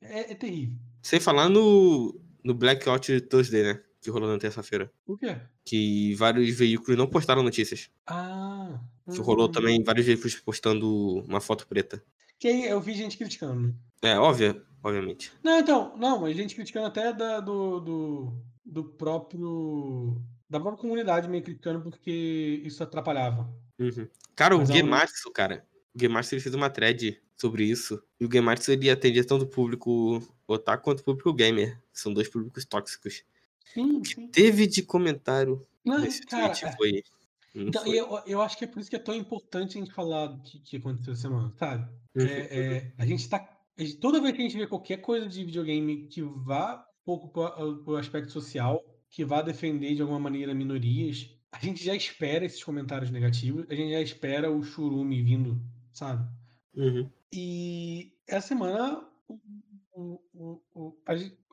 [0.00, 0.76] É, é terrível.
[1.02, 3.80] Sem falar no, no Blackout Thursday, né?
[4.00, 4.90] Que rolou na terça-feira.
[5.06, 5.36] O quê?
[5.64, 7.90] Que vários veículos não postaram notícias.
[8.06, 8.80] Ah.
[9.12, 9.52] Que rolou hum.
[9.52, 10.88] também vários veículos postando
[11.28, 12.02] uma foto preta.
[12.38, 13.74] Que eu vi gente criticando.
[14.02, 15.32] É, óbvio, obviamente.
[15.42, 18.32] Não, então, não, mas gente criticando até da, do, do,
[18.64, 20.16] do próprio.
[20.48, 23.48] da própria comunidade meio criticando porque isso atrapalhava.
[23.78, 24.08] Uhum.
[24.34, 25.66] Cara, Mas o é um- Gematsu, cara.
[25.94, 28.02] O Gematsu ele fez uma thread sobre isso.
[28.18, 31.78] E o Gematsu ele atendia tanto o público otaku quanto o público gamer.
[31.92, 33.24] São dois públicos tóxicos.
[33.74, 34.28] Sim, sim.
[34.28, 36.76] Teve de comentário Não, nesse cara, tweet é.
[36.76, 37.02] foi.
[37.54, 37.98] Então, foi.
[37.98, 40.42] eu, eu acho que é por isso que é tão importante a gente falar do
[40.42, 41.84] que, que aconteceu essa semana, sabe?
[42.14, 42.26] Uhum.
[42.26, 43.38] É, é, a gente tá.
[44.00, 47.82] Toda vez que a gente vê qualquer coisa de videogame que vá um pouco pro,
[47.82, 52.62] pro aspecto social, que vá defender de alguma maneira minorias, a gente já espera esses
[52.62, 55.60] comentários negativos, a gente já espera o churume vindo,
[55.92, 56.28] sabe?
[56.74, 57.10] Uhum.
[57.32, 59.40] E essa semana o,
[59.92, 60.96] o, o, o,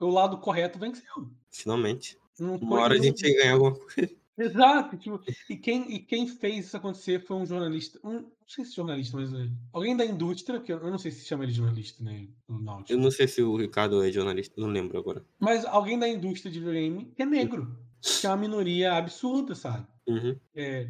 [0.02, 1.32] o lado correto venceu.
[1.50, 2.18] Finalmente.
[2.40, 4.16] Uma hora a gente ia ganhar alguma coisa.
[4.38, 5.20] Exato, tipo,
[5.50, 9.18] e quem, e quem fez isso acontecer foi um jornalista, um, não sei se jornalista,
[9.18, 12.04] mas é, alguém da indústria, que eu, eu não sei se chama ele de jornalista,
[12.04, 15.26] né, no Eu não sei se o Ricardo é jornalista, não lembro agora.
[15.40, 19.88] mas alguém da indústria de videogame que é negro, que é uma minoria absurda, sabe?
[20.08, 20.40] Uhum.
[20.56, 20.88] É,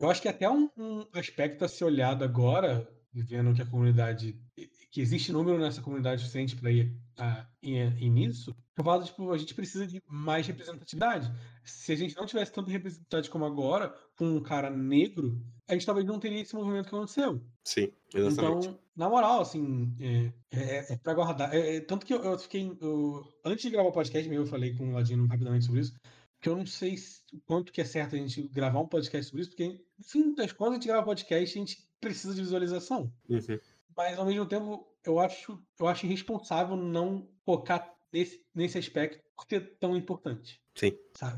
[0.00, 4.36] eu acho que até um, um aspecto a ser olhado agora, vendo que a comunidade,
[4.90, 9.30] que existe número nessa comunidade suficiente para ir, a, ir, ir nisso, eu falo, tipo,
[9.32, 11.30] a gente precisa de mais representatividade.
[11.64, 15.84] Se a gente não tivesse tanta representatividade como agora, com um cara negro, a gente
[15.86, 17.42] talvez não teria esse movimento que aconteceu.
[17.64, 18.68] Sim, exatamente.
[18.68, 21.52] Então, na moral, assim, é, é, é pra guardar.
[21.54, 22.76] É, é, tanto que eu, eu fiquei.
[22.80, 25.94] eu- antes de gravar o podcast, meu, eu falei com o Ladino rapidamente sobre isso.
[26.40, 29.26] Que eu não sei se- o quanto que é certo a gente gravar um podcast
[29.28, 32.34] sobre isso, porque, no fim das contas, a gente grava podcast e a gente precisa
[32.34, 33.12] de visualização.
[33.28, 33.58] Uhum.
[33.96, 39.46] Mas, ao mesmo tempo, eu acho, eu acho irresponsável não focar nesse, nesse aspecto por
[39.48, 40.60] ser tão importante.
[40.74, 40.92] Sim.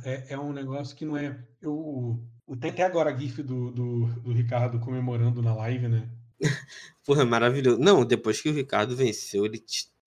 [0.05, 1.43] É, é um negócio que não é.
[1.61, 6.09] Eu, eu tem até agora a GIF do, do, do Ricardo comemorando na live, né?
[7.05, 7.79] Porra, maravilhoso.
[7.79, 9.63] Não, depois que o Ricardo venceu, ele,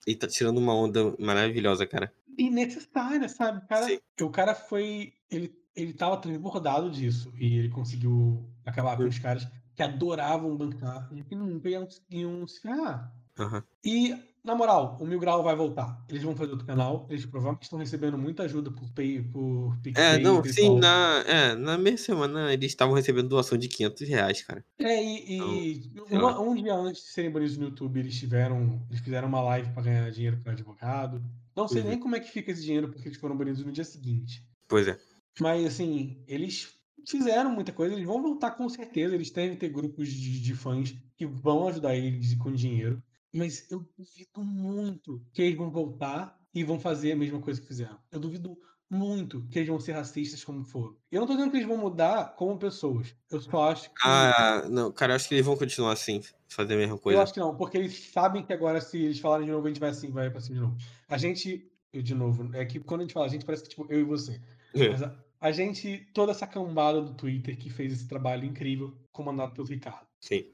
[0.06, 2.14] ele tá tirando uma onda maravilhosa, cara.
[2.38, 3.60] E necessária, sabe?
[3.64, 4.00] O cara, Sim.
[4.22, 5.14] o cara foi.
[5.30, 7.32] Ele, ele tava transbordado disso.
[7.38, 9.08] E ele conseguiu acabar com Hum.
[9.08, 11.70] os caras que adoravam bancar e que nunca
[12.10, 13.12] iam, se ferrar.
[13.40, 13.64] Aham.
[13.84, 16.04] E, na moral, o Mil Grau vai voltar.
[16.10, 17.08] Eles vão fazer outro canal.
[17.10, 20.04] Eles provavelmente estão recebendo muita ajuda por, pay, por PicPay.
[20.04, 24.42] É, não, sim, na, é, na mesma semana eles estavam recebendo doação de 500 reais,
[24.44, 24.66] cara.
[24.80, 28.86] É, e, e sei uma- um dia antes de serem banidos no YouTube, eles tiveram.
[28.90, 31.24] Eles fizeram uma live pra ganhar dinheiro para advogado.
[31.56, 31.90] Não sei Uhum.
[31.90, 34.44] nem como é que fica esse dinheiro, porque eles foram banidos no dia seguinte.
[34.68, 34.98] Pois é.
[35.40, 36.74] Mas assim, eles
[37.08, 39.16] fizeram muita coisa, eles vão voltar com certeza.
[39.16, 43.02] Eles devem ter grupos de, de fãs que vão ajudar eles com dinheiro.
[43.34, 47.68] Mas eu duvido muito que eles vão voltar e vão fazer a mesma coisa que
[47.68, 47.98] fizeram.
[48.12, 48.58] Eu duvido
[48.90, 50.96] muito que eles vão ser racistas como foram.
[51.12, 53.16] Eu não tô dizendo que eles vão mudar como pessoas.
[53.32, 53.96] Eu só acho que.
[54.04, 57.24] Ah, não, cara, eu acho que eles vão continuar assim, fazer a mesma Eu coisa.
[57.24, 59.80] acho que não, porque eles sabem que agora, se eles falarem de novo, a gente
[59.80, 60.78] vai assim, vai pra cima de novo.
[61.10, 63.70] A gente, eu de novo, é que quando a gente fala, a gente parece que
[63.70, 64.40] tipo, eu e você.
[64.76, 64.90] É.
[64.90, 69.54] Mas a, a gente, toda essa cambada do Twitter que fez esse trabalho incrível, comandado
[69.54, 70.06] pelo Ricardo.
[70.22, 70.46] Sim.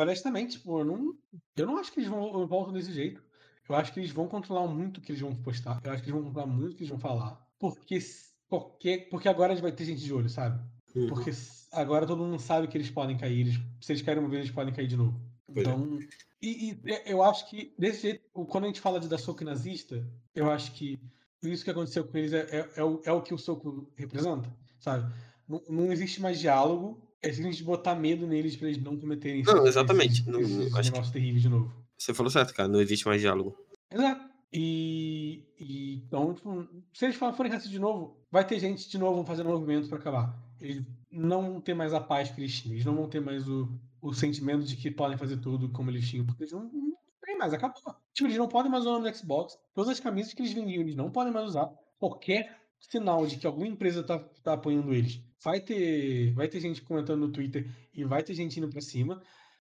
[0.00, 1.14] Honestamente, tipo, eu não,
[1.56, 3.22] eu não acho que eles vão voltam desse jeito.
[3.68, 5.80] Eu acho que eles vão controlar muito o que eles vão postar.
[5.84, 7.46] Eu acho que eles vão controlar muito o que eles vão falar.
[7.58, 7.98] Porque,
[8.48, 10.58] qualquer, porque agora vai ter gente de olho, sabe?
[10.94, 11.08] Uhum.
[11.08, 11.30] Porque
[11.70, 13.40] agora todo mundo sabe que eles podem cair.
[13.40, 15.20] Eles, se eles caírem uma vez, eles podem cair de novo.
[15.46, 15.70] Pois é.
[15.70, 15.98] Então.
[16.42, 19.44] E, e é- eu acho que, desse jeito, quando a gente fala de dar soco
[19.44, 20.98] nazista, eu acho que
[21.42, 24.50] isso que aconteceu com eles é, é, é o, é o que o soco representa,
[24.78, 25.12] sabe?
[25.46, 27.09] Não, não existe mais diálogo.
[27.22, 30.22] É simplesmente botar medo neles pra eles não cometerem Não, exatamente.
[30.22, 31.72] esses, Não- esses acho que- terríveis de novo.
[31.98, 32.68] Você falou certo, cara.
[32.68, 33.54] Não existe mais diálogo.
[33.92, 34.24] Exato.
[34.52, 39.24] E, e então, tipo, se eles forem racistas de novo, vai ter gente de novo
[39.24, 40.34] fazendo movimento pra acabar.
[40.60, 42.74] Eles não vão ter mais a paz que eles tinham.
[42.74, 43.68] Eles não vão ter mais o,
[44.00, 47.36] o sentimento de que podem fazer tudo como eles tinham, porque eles não, não tem
[47.38, 47.76] mais, acabou.
[48.14, 49.56] Tipo, eles não podem mais usar o nome do Xbox.
[49.74, 51.70] Todas as camisas que eles vendiam, eles não podem mais usar.
[51.98, 55.20] Qualquer sinal de que alguma empresa tá, tá apoiando eles.
[55.42, 59.22] Vai ter, vai ter gente comentando no Twitter e vai ter gente indo pra cima.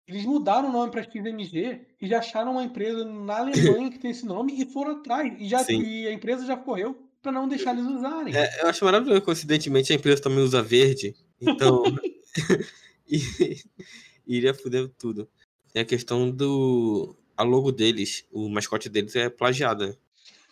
[0.07, 4.12] Eles mudaram o nome para XMG e já acharam uma empresa na Alemanha que tem
[4.12, 5.33] esse nome e foram atrás.
[5.39, 5.81] E, já, Sim.
[5.81, 8.36] e a empresa já correu para não deixar eles usarem.
[8.36, 11.15] É, eu acho maravilhoso, coincidentemente, a empresa também usa verde.
[11.41, 11.83] Então.
[13.07, 13.63] e-
[14.27, 15.29] iria foder tudo.
[15.71, 17.15] Tem a questão do.
[17.36, 19.97] A logo deles, o mascote deles é plagiada.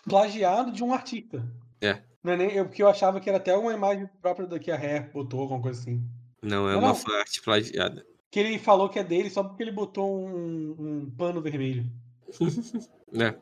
[0.03, 1.45] Plagiado de um artista.
[1.79, 2.01] É.
[2.23, 4.71] Não é nem, eu, porque eu achava que era até uma imagem própria da que
[4.71, 6.03] a Rare botou, alguma coisa assim.
[6.41, 6.95] Não, é Não, uma não.
[6.95, 8.05] fanart plagiada.
[8.29, 11.85] Que ele falou que é dele só porque ele botou um, um pano vermelho.
[13.13, 13.35] É.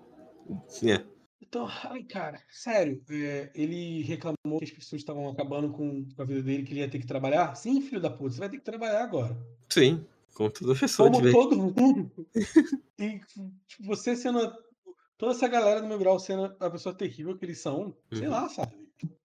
[0.83, 1.05] É.
[1.39, 6.41] Então, ai, cara, sério, é, ele reclamou que as pessoas estavam acabando com a vida
[6.41, 7.53] dele, que ele ia ter que trabalhar.
[7.55, 9.37] Sim, filho da puta, você vai ter que trabalhar agora.
[9.69, 12.11] Sim, com toda pessoa Como todo mundo.
[12.99, 13.19] E
[13.67, 14.51] tipo, você sendo.
[15.19, 18.32] Toda essa galera do meu grau sendo a pessoa terrível que eles são, sei Uhum.
[18.32, 18.73] lá, sabe?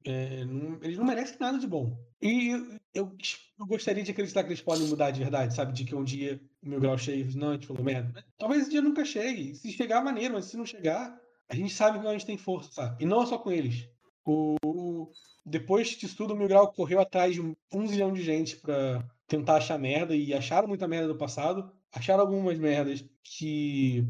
[0.04, 1.96] É, não, eles não merecem nada de bom.
[2.20, 2.50] E
[2.92, 3.16] eu,
[3.58, 5.72] eu, gostaria de acreditar que eles podem mudar de verdade, sabe?
[5.72, 8.24] De que um dia o meu grau chegue e não, a gente falou merda.
[8.36, 9.54] Talvez esse dia nunca chegue.
[9.54, 11.16] Se chegar, maneiro, mas se não chegar,
[11.48, 13.04] a gente sabe que a gente tem força, sabe?
[13.04, 13.88] E não é só com eles.
[14.24, 15.12] O, o,
[15.46, 19.04] depois disso tudo, o Mil Grau correu atrás de um, um zilhão de gente para
[19.28, 21.70] tentar achar merda e acharam muita merda do passado.
[21.92, 24.04] Acharam algumas merdas que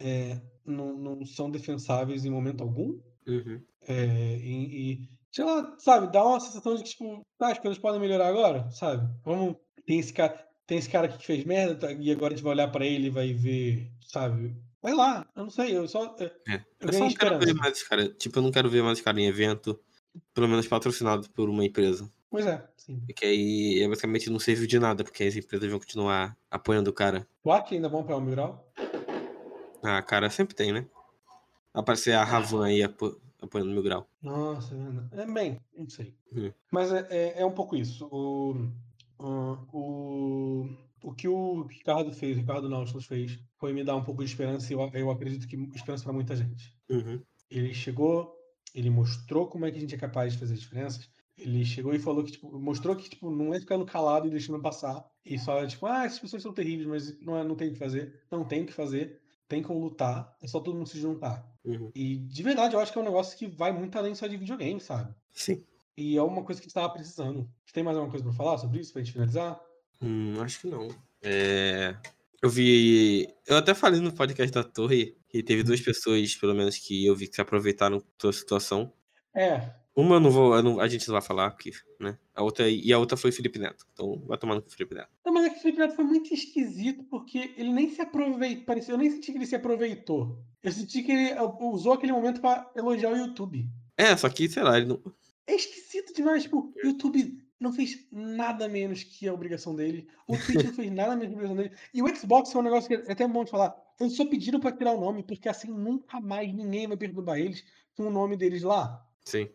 [0.00, 2.98] é, não, não são defensáveis em momento algum.
[3.26, 3.62] Uhum.
[3.86, 7.78] É, e, e, sei lá, sabe, dá uma sensação de que, tipo, tá, as coisas
[7.78, 9.08] podem melhorar agora, sabe?
[9.24, 9.56] Vamos.
[9.86, 12.44] Tem esse cara, tem esse cara aqui que fez merda, tá, e agora a gente
[12.44, 14.54] vai olhar pra ele e vai ver, sabe?
[14.82, 16.14] Vai lá, eu não sei, eu só.
[16.20, 18.08] É, eu, eu só não quero ver mais cara.
[18.10, 19.78] Tipo, eu não quero ver mais cara em evento,
[20.32, 22.10] pelo menos patrocinado por uma empresa.
[22.30, 23.00] Pois é, sim.
[23.06, 26.92] Porque aí é basicamente não serviu de nada, porque as empresas vão continuar apoiando o
[26.92, 27.26] cara.
[27.42, 28.67] Tu que ainda vão apoiar o Migral?
[29.82, 30.86] Ah, cara, sempre tem, né?
[31.72, 34.08] Aparecer a Ravan aí apo apoiando Mil Grau.
[34.20, 34.74] Nossa,
[35.12, 36.14] é bem, não sei.
[36.32, 36.52] Hum.
[36.70, 38.06] Mas é, é, é, um pouco isso.
[38.10, 38.68] O,
[39.72, 40.68] o,
[41.02, 44.30] o que o Ricardo fez, o Ricardo Nautilus fez, foi me dar um pouco de
[44.30, 46.74] esperança e eu, eu acredito que esperança para muita gente.
[46.88, 47.22] Uhum.
[47.50, 48.34] Ele chegou,
[48.74, 51.08] ele mostrou como é que a gente é capaz de fazer diferenças.
[51.36, 54.60] Ele chegou e falou que, tipo, mostrou que, tipo, não é ficando calado e deixando
[54.60, 55.04] passar.
[55.24, 57.78] E só, tipo, ah, essas pessoas são terríveis, mas não, é, não tem o que
[57.78, 58.20] fazer.
[58.28, 61.44] Não tem o que fazer tem como lutar, é só todo mundo se juntar.
[61.64, 61.90] Uhum.
[61.94, 64.36] E de verdade, eu acho que é um negócio que vai muito além só de
[64.36, 65.14] videogame, sabe?
[65.32, 65.64] Sim.
[65.96, 67.48] E é uma coisa que a gente tava precisando.
[67.64, 69.58] Você tem mais alguma coisa pra falar sobre isso, pra gente finalizar?
[70.00, 70.88] Hum, acho que não.
[71.22, 71.96] É...
[72.40, 73.28] Eu vi.
[73.46, 77.16] Eu até falei no podcast da Torre que teve duas pessoas, pelo menos, que eu
[77.16, 78.92] vi que se aproveitaram da situação.
[79.34, 82.16] É, uma eu não vou, não, a gente não vai falar aqui, né?
[82.32, 83.84] A outra, e a outra foi Felipe Neto.
[83.92, 85.08] Então vai tomando com o Felipe Neto.
[85.26, 88.64] Não, mas é que o Felipe Neto foi muito esquisito, porque ele nem se aproveitou.
[88.64, 90.40] Parecia, eu nem senti que ele se aproveitou.
[90.62, 93.68] Eu senti que ele usou aquele momento para elogiar o YouTube.
[93.96, 95.02] É, só que, sei lá, ele não.
[95.48, 96.44] É esquisito demais.
[96.44, 100.06] Tipo, o YouTube não fez nada menos que a obrigação dele.
[100.28, 101.74] O Twitch não fez nada menos que a obrigação dele.
[101.92, 103.76] E o Xbox é um negócio que é até bom de falar.
[104.00, 107.64] Eles só pediram para tirar o nome, porque assim nunca mais ninguém vai perturbar eles
[107.96, 109.04] com o nome deles lá.
[109.24, 109.48] Sim.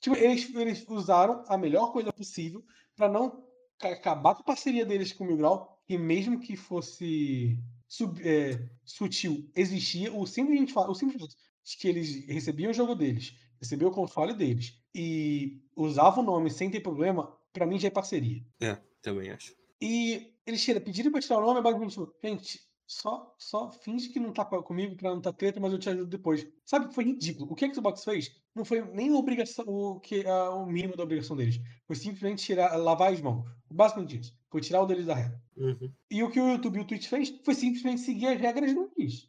[0.00, 2.64] Tipo, eles, eles usaram a melhor coisa possível
[2.96, 3.44] para não
[3.80, 8.68] acabar com a parceria deles com o Mil Grau, e mesmo que fosse sub, é,
[8.84, 11.36] sutil, existia o simples, o simples
[11.78, 16.70] que eles recebiam o jogo deles, recebiam o console deles e usavam o nome sem
[16.70, 18.44] ter problema, para mim já é parceria.
[18.60, 19.54] É, também acho.
[19.80, 24.46] E eles pediram pra tirar o nome, basicamente, gente, só, só finge que não tá
[24.46, 26.48] comigo pra não tá treta, mas eu te ajudo depois.
[26.64, 27.52] Sabe que foi ridículo.
[27.52, 31.02] O que a Xbox fez não foi nem obrigação, o, que, a, o mínimo da
[31.02, 31.60] obrigação deles.
[31.86, 33.44] Foi simplesmente tirar, lavar as mãos.
[33.70, 34.34] Basicamente isso.
[34.50, 35.38] Foi tirar o deles da regra.
[35.58, 35.92] Uhum.
[36.10, 39.28] E o que o YouTube e o Twitch fez foi simplesmente seguir as regras deles.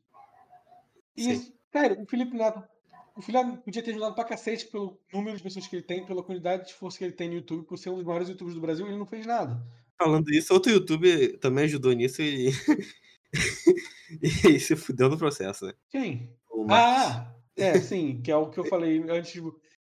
[1.18, 1.54] E, Sim.
[1.70, 2.64] sério, o Felipe Neto.
[3.14, 6.24] O Felipe podia ter ajudado pra cacete pelo número de pessoas que ele tem, pela
[6.24, 8.62] quantidade de força que ele tem no YouTube, por ser um dos maiores youtubers do
[8.62, 9.62] Brasil, ele não fez nada.
[9.98, 12.52] Falando isso, outro youtuber também ajudou nisso e
[14.22, 15.74] e se fudeu no processo, né?
[15.90, 16.36] Quem?
[16.70, 19.42] Ah, é, sim, que é o que eu falei antes.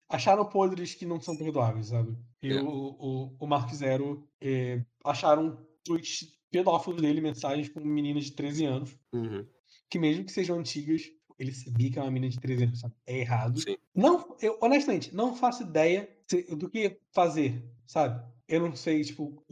[0.10, 2.18] Acharam podres que não são perdoáveis, sabe?
[2.42, 2.62] E é.
[2.62, 8.66] o, o, o Mark Zero é, acharam tweets pedófilos dele, mensagens com meninas de 13
[8.66, 8.98] anos.
[9.14, 9.46] Uhum.
[9.90, 11.04] Que mesmo que sejam antigas,
[11.38, 12.94] ele sabia que é uma menina de 13 anos, sabe?
[13.06, 13.60] É errado.
[13.62, 13.78] Sim.
[13.94, 16.10] Não, eu, honestamente, não faço ideia
[16.58, 18.26] do que fazer, sabe?
[18.48, 19.44] Eu não sei, tipo,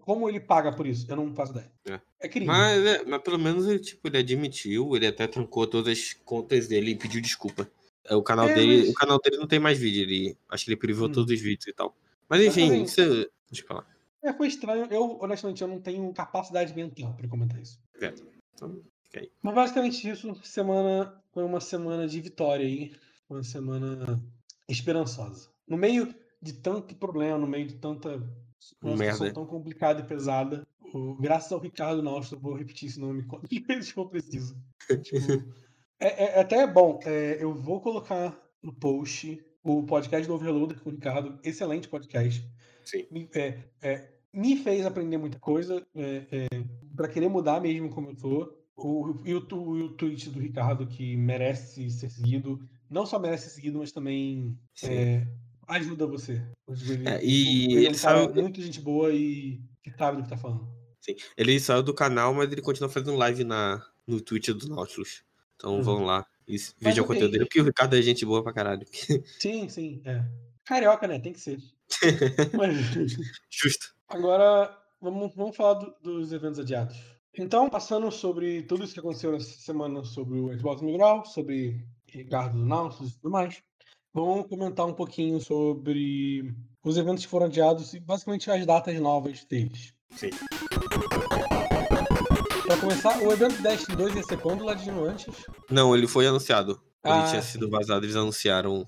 [0.00, 1.06] como ele paga por isso.
[1.08, 1.72] Eu não faço ideia.
[1.88, 2.46] É, é crime.
[2.46, 6.68] Mas, é, mas pelo menos ele, tipo, ele admitiu, ele até trancou todas as contas
[6.68, 7.70] dele e pediu desculpa.
[8.04, 8.80] É, o canal é, dele.
[8.80, 8.88] Mas...
[8.90, 10.02] O canal dele não tem mais vídeo.
[10.02, 11.12] Ele, acho que ele privou hum.
[11.12, 11.96] todos os vídeos e tal.
[12.28, 12.96] Mas enfim, isso.
[13.50, 13.86] Deixa eu falar.
[14.22, 14.86] É, foi estranho.
[14.90, 17.80] Eu, honestamente, eu não tenho capacidade mental para comentar isso.
[18.00, 18.12] É.
[18.54, 18.82] Então,
[19.16, 19.30] aí.
[19.42, 22.92] Mas basicamente isso, semana foi uma semana de vitória aí.
[23.28, 24.20] Uma semana
[24.68, 25.48] esperançosa.
[25.66, 28.22] No meio de tanto problema, no meio de tanta
[28.58, 30.66] situação tão complicada e pesada,
[30.98, 34.56] o, graças ao Ricardo Nostro, vou repetir esse nome quantas vezes for preciso.
[35.02, 35.44] tipo,
[35.98, 40.88] é, é, até bom, é, eu vou colocar no post o podcast do Overloader com
[40.88, 42.48] o Ricardo, excelente podcast.
[42.84, 43.06] Sim.
[43.10, 46.46] Me, é, é, me fez aprender muita coisa, é,
[46.96, 48.60] para querer mudar mesmo como eu tô.
[48.74, 52.58] O, e o, o, o tweet do Ricardo que merece ser seguido,
[52.88, 54.58] não só merece ser seguido, mas também
[55.68, 56.42] ajuda você.
[56.68, 58.40] Ele, é, e ele, ele sabe...
[58.40, 60.79] muito gente boa e que sabe do que tá falando.
[61.00, 61.16] Sim.
[61.36, 65.22] Ele saiu do canal, mas ele continua fazendo live na, no Twitch do Nautilus.
[65.56, 65.82] Então uhum.
[65.82, 68.86] vão lá e vejam o conteúdo dele, porque o Ricardo é gente boa pra caralho.
[69.40, 70.24] Sim, sim, é.
[70.64, 71.18] Carioca, né?
[71.18, 71.58] Tem que ser.
[72.56, 72.76] mas...
[73.50, 73.94] Justo.
[74.08, 76.96] Agora, vamos, vamos falar do, dos eventos adiados.
[77.36, 82.58] Então, passando sobre tudo isso que aconteceu nessa semana sobre o Xbox Migral, sobre Ricardo
[82.58, 83.62] do Nautilus e tudo mais,
[84.12, 89.44] Vamos comentar um pouquinho sobre os eventos que foram adiados e basicamente as datas novas
[89.44, 89.94] deles.
[90.10, 90.30] Sim.
[92.66, 95.34] Pra começar, o evento Destiny 2 ia ser quando, Ladino, antes?
[95.70, 96.80] Não, ele foi anunciado.
[97.04, 97.52] Ele Ah, tinha sim.
[97.52, 98.86] sido vazado, eles anunciaram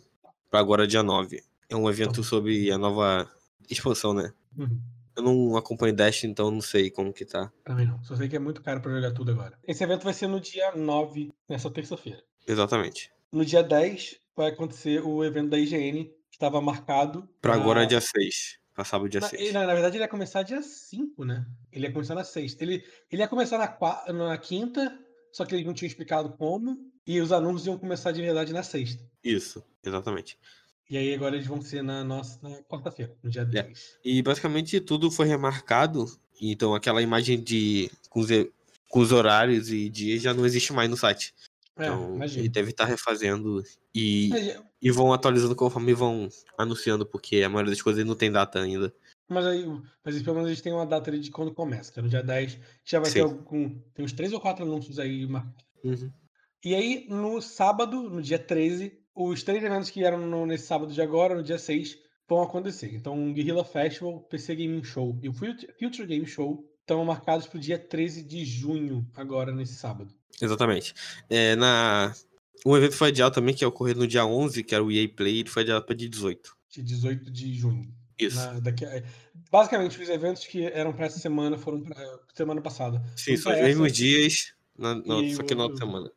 [0.51, 1.43] pra agora dia 9.
[1.69, 3.31] É um evento sobre a nova
[3.71, 4.33] expansão, né?
[4.57, 4.79] Uhum.
[5.17, 7.51] Eu não acompanho Dash, então não sei como que tá.
[7.65, 8.03] Também não.
[8.03, 9.59] Só sei que é muito caro pra jogar tudo agora.
[9.67, 12.23] Esse evento vai ser no dia 9, nessa terça-feira.
[12.47, 13.11] Exatamente.
[13.31, 17.29] No dia 10 vai acontecer o evento da IGN, que estava marcado.
[17.41, 18.59] Pra agora pra- é dia 6.
[18.75, 19.41] Pra sábado dia Na, 6.
[19.43, 21.45] ele- na verdade, ele ia começar dia 5, né?
[21.71, 22.65] Ele ia começar na sexta.
[22.65, 24.99] Ele, ele ia começar na, na quinta,
[25.31, 26.91] só que eles não tinham explicado como.
[27.07, 29.03] E os anúncios iam começar de verdade na sexta.
[29.23, 30.39] Isso, exatamente.
[30.89, 33.99] E aí agora eles vão ser na nossa na quarta-feira, no dia 10.
[34.05, 36.07] E basicamente tudo foi remarcado.
[36.41, 38.29] Então aquela imagem de com os,
[38.89, 41.35] com os horários e dias já não existe mais no site.
[41.79, 42.41] É, Então imagina.
[42.43, 43.63] ele deve estar refazendo
[43.95, 48.31] e, Mas, e vão atualizando conforme vão anunciando, porque a maioria das coisas não tem
[48.31, 48.95] data ainda.
[49.29, 49.65] mas aí,
[50.05, 52.59] mas pelo menos eles têm uma data de quando começa, que é no dia 10.
[52.85, 53.25] Já vai ter Sim.
[53.25, 53.71] algum.
[53.95, 55.65] Tem uns três ou quatro anúncios aí marcados.
[55.83, 56.11] Uhum.
[56.65, 60.93] E aí, no sábado, no dia 13, os três eventos que eram no- nesse sábado
[60.93, 61.99] de agora, no dia 6,
[62.29, 62.95] vão acontecer.
[62.95, 67.47] Então, o Guerrilla Festival, PC Gaming Show e o Fut- Future Game Show estão marcados
[67.47, 70.15] para o dia 13 de junho, agora nesse sábado.
[70.41, 70.95] Exatamente.
[71.31, 72.15] É, na...
[72.65, 75.09] Um evento foi adiado também, que ia ocorrer no dia 11, que era o EA
[75.09, 76.57] Play, ele foi adiado para dia 18.
[76.71, 77.93] Dia 18 de junho.
[78.19, 78.37] Isso.
[78.37, 79.03] Na- daqui a-
[79.51, 81.97] basicamente, os eventos que eram para essa semana foram para
[82.35, 83.03] semana passada.
[83.17, 86.11] Sim, são os mesmos essa, dias, na, na, só que na outra semana.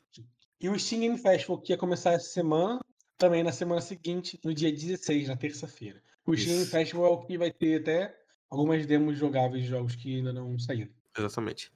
[0.62, 2.80] E o Steam Game Festival, que ia começar essa semana,
[3.18, 6.02] também na semana seguinte, no dia 16, na terça-feira.
[6.28, 6.68] O Steam Game.
[6.68, 8.16] Festival é o que vai ter até
[8.50, 10.92] algumas demos jogáveis de jogos que ainda não saíram.
[11.18, 11.72] Exatamente.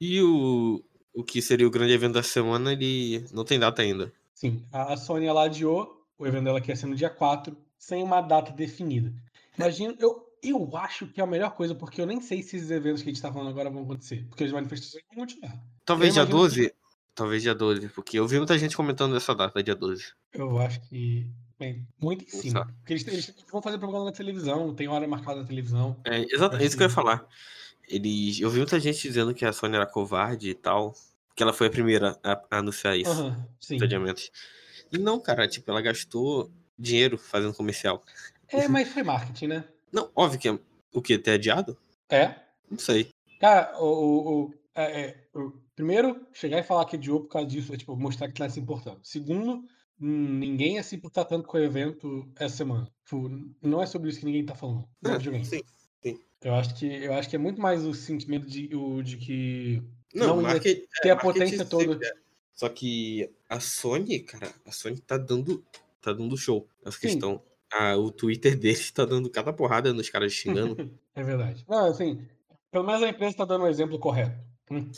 [0.00, 0.84] E o,
[1.14, 4.12] o que seria o grande evento da semana, ele não tem data ainda.
[4.34, 8.02] Sim, a Sony ela adiou o evento dela que ia ser no dia 4, sem
[8.02, 9.12] uma data definida.
[9.56, 12.70] Imagino, eu, eu acho que é a melhor coisa, porque eu nem sei se esses
[12.70, 15.62] eventos que a gente tá falando agora vão acontecer, porque as manifestações vão continuar.
[15.84, 16.74] Talvez dia imagino 12?
[17.14, 20.12] Talvez dia 12, porque eu vi muita gente comentando essa data, dia 12.
[20.32, 21.30] Eu acho que.
[21.58, 22.66] Bem, muito em cima.
[22.80, 25.96] Porque eles, eles vão fazer propaganda na televisão, tem hora marcada na televisão.
[26.04, 27.26] É, exato, é isso que eu ia que- falar.
[27.88, 30.94] Eles, eu vi muita gente dizendo que a Sony era covarde e tal,
[31.36, 33.78] que ela foi a primeira a, a anunciar isso, Aham, sim.
[34.92, 38.02] E não, cara, tipo, ela gastou dinheiro fazendo comercial.
[38.48, 39.64] É, mas foi marketing, né?
[39.92, 40.58] Não, óbvio que é,
[40.92, 41.76] o que, ter adiado?
[42.08, 42.34] É.
[42.70, 43.10] Não sei.
[43.40, 47.46] Cara, o, o, o- é, é, o- primeiro, chegar e falar que adiou por causa
[47.48, 49.00] disso é tipo, mostrar que tá se importando.
[49.02, 49.64] Segundo,
[49.98, 52.88] ninguém ia se importar tanto com o evento essa semana.
[53.04, 53.28] Tipo,
[53.62, 54.88] não é sobre isso que ninguém tá falando.
[55.04, 55.44] É É, videogame.
[55.44, 55.60] sim.
[56.42, 59.82] Eu acho que eu acho que é muito mais o sentimento de, o, de que
[60.14, 61.98] Não, Não ia market, ter a marketing potência toda.
[62.06, 62.12] é.
[62.52, 65.64] Só que a Sony, cara, a Sony tá dando,
[66.02, 66.68] tá dando show.
[66.90, 67.00] Sim.
[67.00, 67.42] questão.
[67.72, 70.76] Ah, o Twitter deles tá dando cada porrada nos caras xingando.
[71.16, 71.64] é verdade.
[71.68, 72.24] Não, assim,
[72.70, 74.38] pelo menos a empresa tá dando o exemplo correto.
[74.70, 74.90] Hum,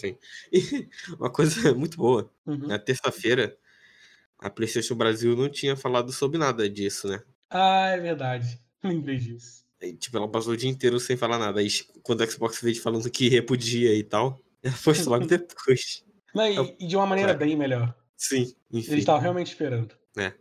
[0.53, 0.89] E
[1.19, 2.31] uma coisa muito boa.
[2.47, 2.67] uhum.
[2.67, 3.57] Na terça-feira,
[4.39, 7.23] a PlayStation Brasil não tinha falado sobre nada disso, né?
[7.51, 8.61] Ah, é verdade.
[8.83, 9.65] Lembrei disso.
[9.81, 11.61] E, tipo, ela passou o dia inteiro sem falar nada.
[11.61, 11.69] Aí,
[12.03, 16.03] quando a Xbox veio falando que repudia e tal, ela postou logo depois.
[16.35, 17.37] Não, e, Eu- e de uma maneira É.
[17.37, 17.95] bem melhor.
[18.17, 18.93] Sim, enfim.
[18.93, 19.95] Eles estavam realmente esperando.
[20.17, 20.33] É.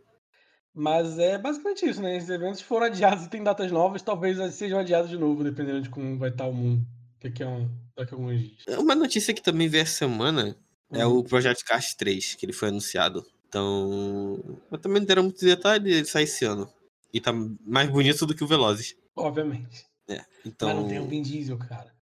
[0.74, 2.16] Mas é basicamente isso, né?
[2.16, 5.88] Esses eventos foram adiados e tem datas novas, talvez sejam adiados de novo, dependendo de
[5.88, 6.86] como vai estar o mundo
[7.22, 8.62] daqui a, um, daqui a alguns dias.
[8.78, 10.56] Uma notícia que também veio essa semana
[10.92, 11.18] é Uhum.
[11.18, 13.24] o Project Cars 3, que ele foi anunciado.
[13.48, 14.60] Então.
[14.70, 16.70] Mas também não deram muitos detalhes, ele sai esse ano.
[17.12, 17.32] E tá
[17.64, 18.96] mais bonito do que o Velozes.
[19.14, 19.86] Obviamente.
[20.08, 20.24] É.
[20.44, 20.68] Então.
[20.68, 21.94] Mas não tem o Vin Diesel, cara.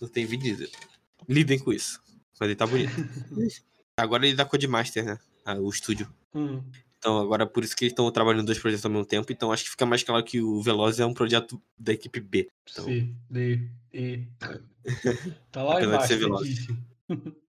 [0.00, 0.68] Não tem vídeo.
[1.28, 2.00] Lidem com isso.
[2.38, 2.90] Mas ele tá bonito.
[3.96, 5.18] agora ele dá Codemaster, né?
[5.44, 6.12] Ah, o estúdio.
[6.34, 6.62] Hum.
[6.98, 9.30] Então agora por isso que eles estão trabalhando dois projetos ao mesmo tempo.
[9.32, 12.48] Então acho que fica mais claro que o Velozes é um projeto da equipe B.
[12.70, 14.26] Então, C, D, E.
[15.50, 16.08] Tá lá Apesar de embaixo.
[16.08, 16.66] ser veloz.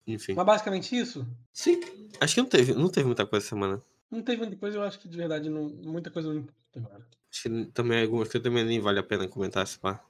[0.07, 0.33] Enfim.
[0.33, 1.25] Mas basicamente isso.
[1.53, 1.79] Sim.
[2.19, 3.81] Acho que não teve, não teve muita coisa essa semana.
[4.11, 7.07] Não teve muita coisa, eu acho que de verdade não, muita coisa não importa agora.
[7.31, 10.03] Acho que também algumas coisas também nem vale a pena comentar, se pá.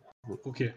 [0.44, 0.74] O quê?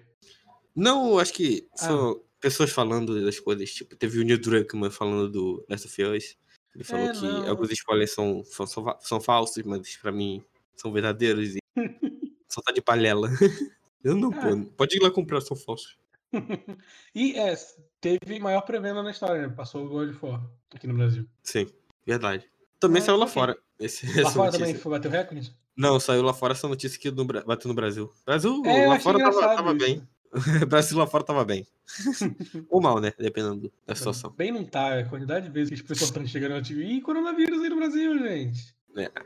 [0.75, 1.77] Não, acho que Ah.
[1.87, 3.71] são pessoas falando das coisas.
[3.73, 6.37] Tipo, teve o Neil Druckmann falando do Last of Us.
[6.75, 7.49] Ele falou É, que não.
[7.49, 10.43] alguns spoilers são, são, são, são falsos, mas pra mim
[10.77, 11.59] são verdadeiros e
[12.49, 13.29] só tá de palela.
[14.05, 14.41] Eu não, Ah.
[14.41, 14.65] pô.
[14.77, 15.99] Pode ir lá comprar, são falsos.
[17.15, 17.55] e é,
[18.01, 19.55] teve maior pré-venda na história, né?
[19.55, 20.43] Passou o God of War
[20.75, 21.27] aqui no Brasil.
[21.43, 21.67] Sim,
[22.07, 22.45] verdade.
[22.81, 23.57] Também Mas, saiu lá fora.
[23.79, 24.67] Esse, Lá fora notícia.
[24.67, 25.57] também foi bater o recorde?
[25.77, 28.11] Não, saiu lá fora essa notícia que no, bateu no Brasil.
[28.27, 30.07] Brasil É, lá fora tava, tava bem.
[30.69, 31.67] Brasil lá fora tava bem.
[32.69, 33.13] Ou mal, né?
[33.19, 34.31] Dependendo da situação.
[34.33, 37.01] Bem não tá, a quantidade de vezes que as pessoas estão chegando e tipo, ih,
[37.01, 38.75] coronavírus aí no Brasil, gente.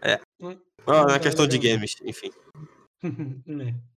[0.03, 0.21] É.
[0.41, 0.57] Hum.
[0.87, 2.31] Ah, Hum, na tá questão de games, enfim.
[3.49, 3.92] É.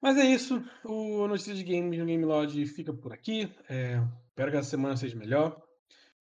[0.00, 0.62] Mas é isso.
[0.84, 3.52] O Notícia de Games no Game Lodge fica por aqui.
[3.68, 5.60] É, espero que essa semana seja melhor.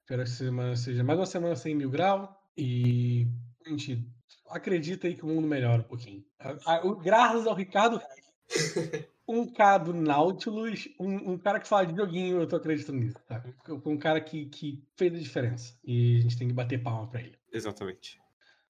[0.01, 2.35] Espero que essa semana seja mais uma semana sem mil grau.
[2.57, 3.27] E
[3.65, 4.03] a gente
[4.49, 6.25] acredita aí que o mundo melhora um pouquinho.
[6.39, 8.01] A- a- graças ao Ricardo
[9.27, 13.19] um cara do Nautilus, um, um cara que fala de joguinho, eu tô acreditando nisso.
[13.27, 13.43] Tá?
[13.69, 15.77] Um um cara que, que fez a diferença.
[15.83, 17.37] E a gente tem que bater palma pra ele.
[17.51, 18.17] Exatamente.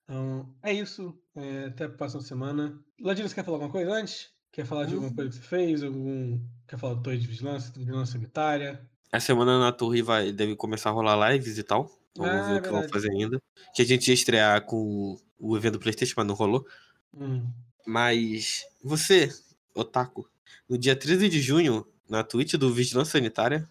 [0.03, 1.18] Então, é isso.
[1.36, 2.78] É, até a próxima semana.
[2.99, 4.36] Ladino, você quer falar alguma coisa antes?
[4.58, 5.16] Quer falar de alguma Hum.
[5.16, 5.84] coisa que você fez?
[5.84, 6.39] Algum...
[6.68, 8.82] Quer falar do torre de vigilância, de vigilância sanitária?
[9.12, 11.88] Essa semana na torre vai, deve começar a rolar lives e tal.
[12.18, 13.39] Vamos Ah, ver o que vão fazer ainda.
[13.76, 16.66] Que a gente ia estrear com o- evento do Playstation, mas não rolou.
[17.14, 17.47] Hum.
[17.86, 19.30] Mas você,
[19.76, 20.28] Otaku,
[20.68, 23.70] no dia 13 de junho, na Twitch do Vigilância Sanitária,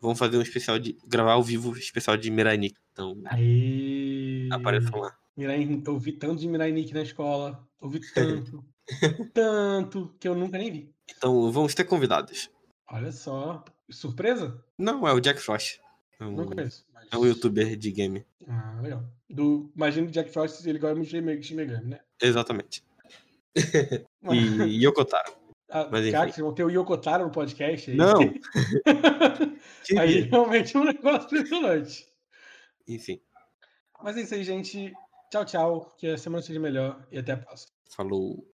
[0.00, 0.98] vão fazer um especial de.
[1.06, 2.76] gravar ao vivo especial de Mirai Nikki.
[2.92, 4.48] Então, Aí.
[4.50, 5.16] apareçam lá.
[5.36, 7.64] Mirai, eu vi tanto de Mirai Nikki na escola.
[7.80, 8.00] Ouvi
[8.52, 8.64] tanto.
[9.32, 10.94] Tanto que eu nunca nem vi.
[11.10, 12.50] Então, vamos ter convidados.
[12.90, 13.64] Olha só.
[13.90, 14.62] Surpresa?
[14.78, 15.78] Não, é o Jack Frost.
[16.20, 16.84] É Não um, conheço.
[16.92, 18.24] mas- é um youtuber de game.
[18.48, 19.04] Ah, legal.
[19.28, 19.70] Do...
[19.76, 22.00] Imagino que Jack Frost ele gosta muito de Shin Megami, né?
[22.20, 22.82] Exatamente.
[24.32, 25.32] E Yokotaro.
[25.70, 27.96] Ah, mas cara, vocês vão ter o Yokotaro no podcast aí.
[27.96, 28.18] Não!
[29.98, 32.06] Aí realmente é um negócio impressionante.
[32.88, 33.20] Enfim,
[34.02, 34.92] Mas é isso aí, gente.
[35.30, 35.94] Tchau, tchau.
[35.98, 37.72] Que a semana seja melhor e até a próxima.
[37.90, 38.46] falou.